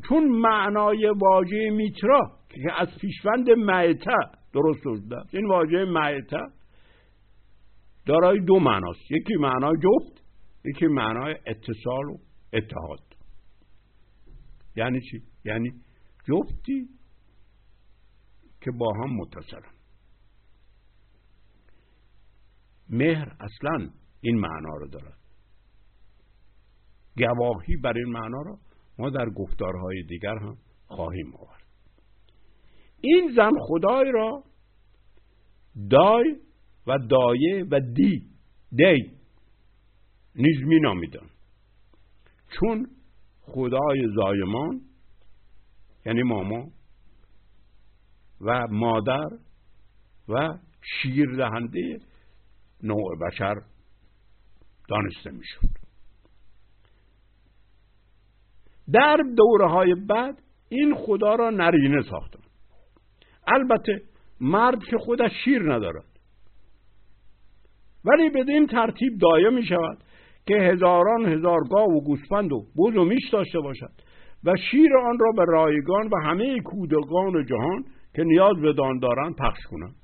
چون 0.09 0.29
معنای 0.29 1.13
واژه 1.21 1.69
میترا 1.69 2.31
که 2.49 2.81
از 2.81 2.87
پیشوند 3.01 3.49
معته 3.49 4.15
درست 4.53 4.79
شده. 4.83 5.15
این 5.33 5.47
واژه 5.47 5.85
معته 5.85 6.39
دارای 8.05 8.39
دو 8.39 8.59
معناست. 8.59 9.11
یکی 9.11 9.35
معنای 9.39 9.73
جفت 9.83 10.23
یکی 10.65 10.87
معنای 10.87 11.35
اتصال 11.45 12.05
و 12.05 12.17
اتحاد. 12.53 12.99
یعنی 14.75 15.01
چی؟ 15.01 15.21
یعنی 15.45 15.71
جفتی 16.27 16.87
که 18.61 18.71
با 18.71 18.93
هم 18.93 19.09
متصلن. 19.15 19.76
مهر 22.89 23.35
اصلا 23.39 23.89
این 24.21 24.39
معنا 24.39 24.75
رو 24.75 24.87
دارد 24.87 25.17
گواهی 27.17 27.75
بر 27.75 27.93
این 27.97 28.11
معنا 28.11 28.41
را 28.41 28.59
ما 28.99 29.09
در 29.09 29.29
گفتارهای 29.29 30.03
دیگر 30.03 30.37
هم 30.37 30.57
خواهیم 30.87 31.35
آورد. 31.35 31.63
این 33.01 33.31
زن 33.35 33.51
خدای 33.59 34.11
را 34.11 34.43
دای 35.89 36.35
و 36.87 36.97
دایه 37.09 37.65
و 37.71 37.79
دی 37.79 38.29
دی 38.71 39.11
نیز 40.35 40.63
می 40.63 40.79
نامیدن. 40.79 41.27
چون 42.59 42.87
خدای 43.41 44.07
زایمان 44.15 44.81
یعنی 46.05 46.23
ماما 46.23 46.67
و 48.41 48.67
مادر 48.67 49.29
و 50.29 50.57
شیر 50.81 51.35
دهنده 51.35 51.99
نوع 52.83 53.17
بشر 53.27 53.55
دانسته 54.89 55.31
می‌شد. 55.31 55.77
در 58.93 59.17
دوره 59.37 59.67
های 59.67 59.95
بعد 59.95 60.41
این 60.69 60.95
خدا 60.95 61.35
را 61.35 61.49
نرینه 61.49 62.01
ساختن 62.01 62.39
البته 63.47 64.01
مرد 64.41 64.83
که 64.83 64.97
خودش 64.97 65.31
شیر 65.45 65.73
ندارد. 65.73 66.05
ولی 68.05 68.29
بدین 68.29 68.67
ترتیب 68.67 69.17
دایه 69.21 69.49
می 69.49 69.65
شود 69.65 69.97
که 70.47 70.55
هزاران 70.55 71.25
هزار 71.25 71.59
گاو 71.69 71.93
و 71.93 72.01
گوسفند 72.01 72.51
و 72.51 72.65
بز 72.77 72.97
و 72.97 73.05
میش 73.05 73.29
داشته 73.29 73.59
باشد 73.59 73.91
و 74.43 74.55
شیر 74.71 74.97
آن 74.97 75.19
را 75.19 75.31
به 75.31 75.45
رایگان 75.47 76.07
و 76.07 76.21
همه 76.23 76.59
کودکان 76.59 77.45
جهان 77.45 77.85
که 78.15 78.23
نیاز 78.23 78.55
به 78.61 78.73
دان 78.73 78.99
دارند 78.99 79.35
پخش 79.35 79.59
کنند. 79.69 79.95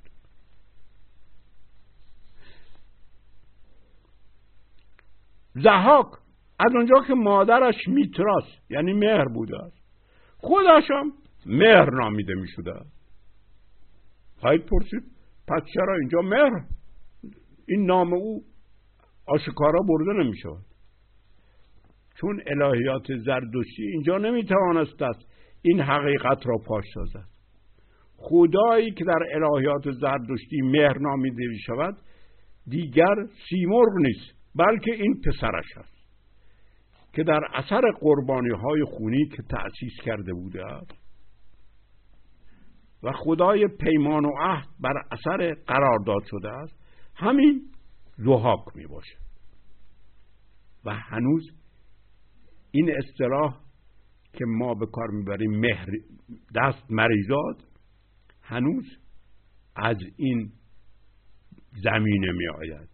زهاک 5.55 6.07
از 6.59 6.75
اونجا 6.75 6.95
که 7.07 7.13
مادرش 7.13 7.87
میتراس 7.87 8.43
یعنی 8.69 8.93
مهر 8.93 9.25
بوده 9.25 9.63
است. 9.63 9.83
خودش 10.37 10.91
هم 10.91 11.11
مهر 11.45 11.89
نامیده 11.89 12.33
می 12.33 12.47
شده 12.47 12.73
خواهید 14.39 14.65
پرسید؟ 14.65 15.03
پس 15.47 15.61
چرا 15.73 15.95
اینجا 15.99 16.21
مهر؟ 16.21 16.65
این 17.67 17.85
نام 17.85 18.13
او 18.13 18.43
آشکارا 19.27 19.79
برده 19.87 20.23
نمی 20.23 20.37
شود 20.37 20.65
چون 22.15 22.41
الهیات 22.47 23.05
زردشتی 23.25 23.83
اینجا 23.83 24.17
نمی 24.17 24.45
توانست 24.45 25.01
است 25.01 25.29
این 25.61 25.79
حقیقت 25.79 26.47
را 26.47 26.57
پاش 26.67 26.85
سازد. 26.93 27.27
خدایی 28.17 28.91
که 28.91 29.05
در 29.05 29.19
الهیات 29.33 29.91
زردشتی 29.91 30.61
مهر 30.61 30.99
نامیده 30.99 31.47
می 31.47 31.59
شود 31.59 31.97
دیگر 32.67 33.15
سیمرغ 33.49 33.97
نیست. 33.97 34.42
بلکه 34.55 34.91
این 34.93 35.21
پسرش 35.25 35.77
است 35.77 35.93
که 37.13 37.23
در 37.23 37.39
اثر 37.53 37.81
قربانی 38.01 38.49
های 38.49 38.83
خونی 38.83 39.25
که 39.25 39.43
تأسیس 39.43 39.93
کرده 40.05 40.33
بوده 40.33 40.65
است 40.65 41.03
و 43.03 43.11
خدای 43.11 43.67
پیمان 43.67 44.25
و 44.25 44.31
عهد 44.41 44.67
بر 44.79 44.93
اثر 45.11 45.53
قرارداد 45.67 46.23
شده 46.29 46.49
است 46.49 46.73
همین 47.15 47.61
زحاک 48.17 48.65
می 48.75 48.87
باشه 48.87 49.17
و 50.85 50.93
هنوز 50.93 51.51
این 52.71 52.91
اصطلاح 52.97 53.59
که 54.33 54.45
ما 54.47 54.73
به 54.73 54.85
کار 54.85 55.07
می‌بریم 55.07 55.51
مهر 55.59 55.87
دست 56.55 56.91
مریضات 56.91 57.63
هنوز 58.41 58.97
از 59.75 59.97
این 60.17 60.51
زمینه 61.83 62.31
می 62.31 62.47
آید 62.47 62.92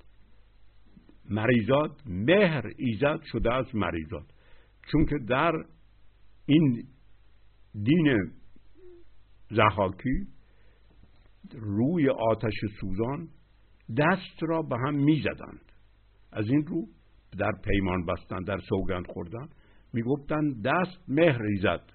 مریضات 1.29 1.91
مهر 2.05 2.63
ایزد 2.77 3.19
شده 3.23 3.53
از 3.53 3.75
مریضات. 3.75 4.25
چون 4.91 5.05
که 5.05 5.15
در 5.27 5.51
این 6.45 6.87
دین 7.83 8.31
زحاکی 9.51 10.27
روی 11.53 12.09
آتش 12.09 12.53
سوزان 12.81 13.27
دست 13.97 14.43
را 14.43 14.61
به 14.61 14.77
هم 14.77 14.95
می‌زدند. 14.95 15.71
از 16.31 16.45
این 16.49 16.65
رو 16.65 16.87
در 17.37 17.51
پیمان 17.63 18.05
بستن 18.05 18.43
در 18.43 18.57
سوگند 18.69 19.07
خوردن 19.07 19.49
می‌گفتند 19.93 20.65
دست 20.65 21.09
مهر 21.09 21.41
ایزد. 21.43 21.89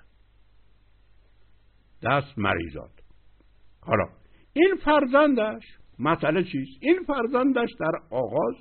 دست 2.02 2.38
مریضات. 2.38 3.00
حالا 3.80 4.04
این 4.52 4.74
فرزندش 4.84 5.62
مسئله 5.98 6.44
چیست؟ 6.44 6.78
این 6.80 6.98
فرزندش 7.06 7.68
در 7.80 7.92
آغاز 8.10 8.54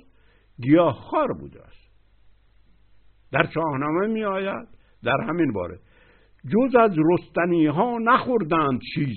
گیاهخوار 0.62 1.32
بوده 1.32 1.62
است 1.62 1.84
در 3.32 3.50
شاهنامه 3.54 4.06
می 4.06 4.24
آید 4.24 4.68
در 5.02 5.20
همین 5.28 5.52
باره. 5.52 5.78
جز 6.44 6.74
از 6.76 6.90
رستنی 7.10 7.66
ها 7.66 7.98
نخوردند 7.98 8.80
چیز. 8.94 9.16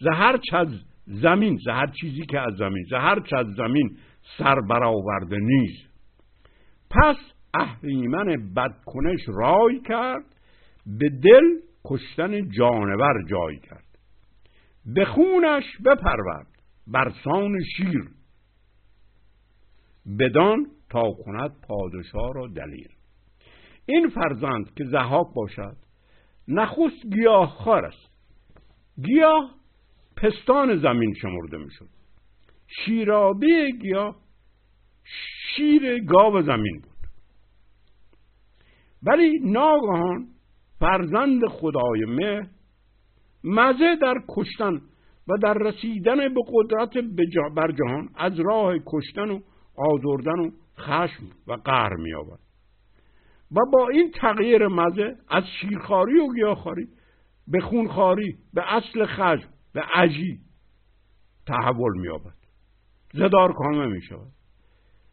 زهر 0.00 0.38
از 0.52 0.68
زمین 1.06 1.58
زهر 1.64 1.86
چیزی 1.86 2.26
که 2.26 2.40
از 2.40 2.54
زمین 2.56 2.84
زهر 2.90 3.18
از 3.36 3.46
زمین 3.56 3.96
سر 4.38 4.60
برآورده 4.70 5.38
نیست. 5.38 5.94
پس 6.90 7.16
اهریمن 7.54 8.54
بدکنش 8.56 9.20
رای 9.28 9.80
کرد 9.80 10.24
به 10.86 11.08
دل 11.08 11.44
کشتن 11.84 12.48
جانور 12.50 13.24
جای 13.28 13.58
کرد. 13.58 13.84
به 14.86 15.04
خونش 15.04 15.64
بپرورد 15.84 16.46
برسان 16.86 17.58
شیر. 17.76 18.08
بدان 20.18 20.66
تا 20.90 21.12
کند 21.12 21.52
پادشاه 21.68 22.34
را 22.34 22.46
دلیل 22.46 22.88
این 23.86 24.08
فرزند 24.08 24.74
که 24.74 24.84
زهاک 24.84 25.26
باشد 25.34 25.76
نخست 26.48 27.06
گیاه 27.14 27.50
خار 27.50 27.84
است. 27.84 28.10
گیاه 29.04 29.54
پستان 30.16 30.76
زمین 30.76 31.14
شمرده 31.14 31.56
می‌شد. 31.56 31.88
شیرابی 32.66 33.72
گیاه 33.72 34.16
شیر 35.56 36.04
گاو 36.04 36.42
زمین 36.42 36.80
بود. 36.80 36.94
ولی 39.02 39.38
ناگهان 39.42 40.26
فرزند 40.80 41.46
خدای 41.48 42.04
مه 42.04 42.50
مزه 43.44 43.96
در 44.02 44.14
کشتن 44.28 44.80
و 45.28 45.36
در 45.42 45.54
رسیدن 45.54 46.16
به 46.16 46.40
قدرت 46.52 46.98
بر 47.56 47.72
جهان 47.72 48.08
از 48.14 48.40
راه 48.40 48.74
کشتن 48.86 49.30
و 49.30 49.40
آزردن 49.76 50.40
و 50.40 50.50
خشم 50.78 51.24
و 51.46 51.52
قهر 51.52 51.94
می 51.96 52.14
آورد 52.14 52.40
و 53.50 53.60
با 53.72 53.88
این 53.88 54.10
تغییر 54.10 54.68
مزه 54.68 55.16
از 55.28 55.44
شیرخاری 55.60 56.20
و 56.20 56.34
گیاهخواری 56.34 56.88
به 57.48 57.60
خونخاری 57.60 58.38
به 58.54 58.74
اصل 58.74 59.06
خشم 59.06 59.48
به 59.72 59.80
عجی 59.94 60.40
تحول 61.46 62.00
می 62.00 62.08
آورد 62.08 62.38
زدار 63.12 63.52
کامه 63.52 63.86
می 63.86 64.02
شود 64.02 64.32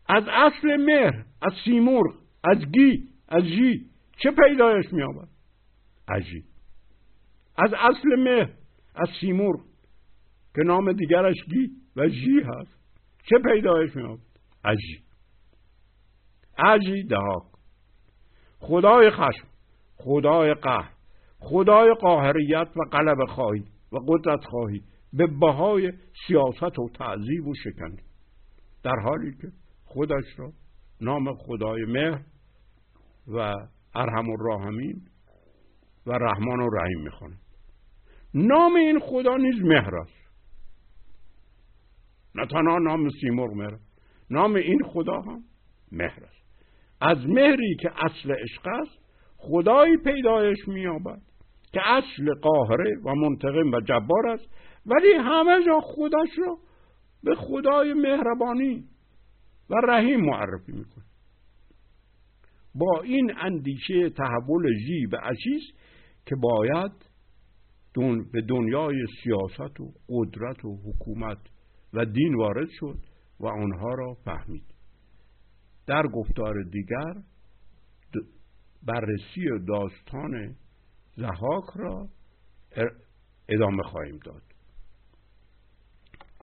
از 0.07 0.23
اصل 0.27 0.77
مهر 0.77 1.25
از 1.41 1.53
سیمرغ 1.65 2.13
از 2.43 2.57
گی 2.57 3.09
از 3.27 3.43
جی 3.43 3.85
چه 4.17 4.31
پیدایش 4.31 4.93
می 4.93 5.03
آورد 5.03 5.29
عجی. 6.07 6.43
از 7.57 7.73
اصل 7.73 8.15
مهر 8.17 8.49
از 8.95 9.09
سیمرغ 9.19 9.59
که 10.55 10.61
نام 10.65 10.91
دیگرش 10.91 11.35
گی 11.49 11.71
و 11.95 12.07
جی 12.07 12.39
هست 12.39 12.77
چه 13.23 13.35
پیدایش 13.39 13.95
می 13.95 14.03
آورد 14.03 14.30
عجی 14.63 15.03
عجی 16.57 17.03
دهاک 17.03 17.43
خدای 18.59 19.09
خشم 19.09 19.47
خدای 19.97 20.53
قهر 20.53 20.91
خدای 21.39 21.93
قاهریت 22.01 22.67
و 22.75 22.81
قلب 22.91 23.25
خواهی 23.25 23.63
و 23.91 23.97
قدرت 24.07 24.45
خواهی 24.45 24.81
به 25.13 25.27
بهای 25.27 25.91
سیاست 26.27 26.79
و 26.79 26.89
تعذیب 26.89 27.47
و 27.47 27.53
شکنی. 27.63 28.03
در 28.83 28.95
حالی 29.03 29.31
که 29.41 29.47
خودش 29.85 30.23
را 30.37 30.51
نام 31.01 31.33
خدای 31.33 31.85
مهر 31.87 32.21
و 33.27 33.53
ارحم 33.95 34.29
الراحمین 34.29 35.01
و 36.05 36.11
رحمان 36.11 36.59
و 36.59 36.69
رحیم 36.69 37.01
می‌خوانه. 37.03 37.37
نام 38.33 38.75
این 38.75 38.99
خدا 38.99 39.37
نیز 39.37 39.63
مهر 39.63 39.95
است. 39.95 40.21
نه 42.35 42.45
تنها 42.45 42.77
نام 42.77 43.09
سیمرغ 43.21 43.53
مهر 43.53 43.79
نام 44.31 44.55
این 44.55 44.83
خدا 44.83 45.21
هم 45.21 45.43
مهر 45.91 46.23
است. 46.23 46.41
از 47.01 47.17
مهری 47.27 47.75
که 47.81 47.89
اصل 48.05 48.31
عشق 48.31 48.67
است 48.67 48.99
خدایی 49.37 49.97
پیدایش 49.97 50.67
مییابد 50.67 51.21
که 51.73 51.79
اصل 51.85 52.33
قاهره 52.41 52.99
و 53.05 53.15
منتقم 53.15 53.71
و 53.71 53.81
جبار 53.81 54.27
است. 54.27 54.49
ولی 54.85 55.13
همه 55.13 55.65
جا 55.65 55.79
خودش 55.79 56.29
را 56.37 56.57
به 57.23 57.35
خدای 57.35 57.93
مهربانی 57.93 58.83
و 59.69 59.75
رحیم 59.75 60.19
معرفی 60.19 60.71
می‌کنه. 60.71 61.03
با 62.75 63.01
این 63.01 63.31
اندیشه 63.37 64.09
تحول 64.09 64.73
جی 64.87 65.07
به 65.11 65.17
عشیز 65.17 65.61
که 66.25 66.35
باید 66.35 66.91
دون 67.93 68.31
به 68.31 68.41
دنیای 68.41 68.95
سیاست 69.23 69.79
و 69.79 69.93
قدرت 70.09 70.65
و 70.65 70.77
حکومت 70.85 71.37
و 71.93 72.05
دین 72.05 72.35
وارد 72.35 72.67
شد 72.79 72.97
و 73.41 73.47
آنها 73.47 73.93
را 73.93 74.13
فهمید. 74.13 74.73
در 75.87 76.03
گفتار 76.07 76.63
دیگر 76.63 77.13
بررسی 78.83 79.49
داستان 79.67 80.55
زهاک 81.15 81.65
را 81.75 82.07
ادامه 83.49 83.83
خواهیم 83.83 84.19
داد. 84.25 84.50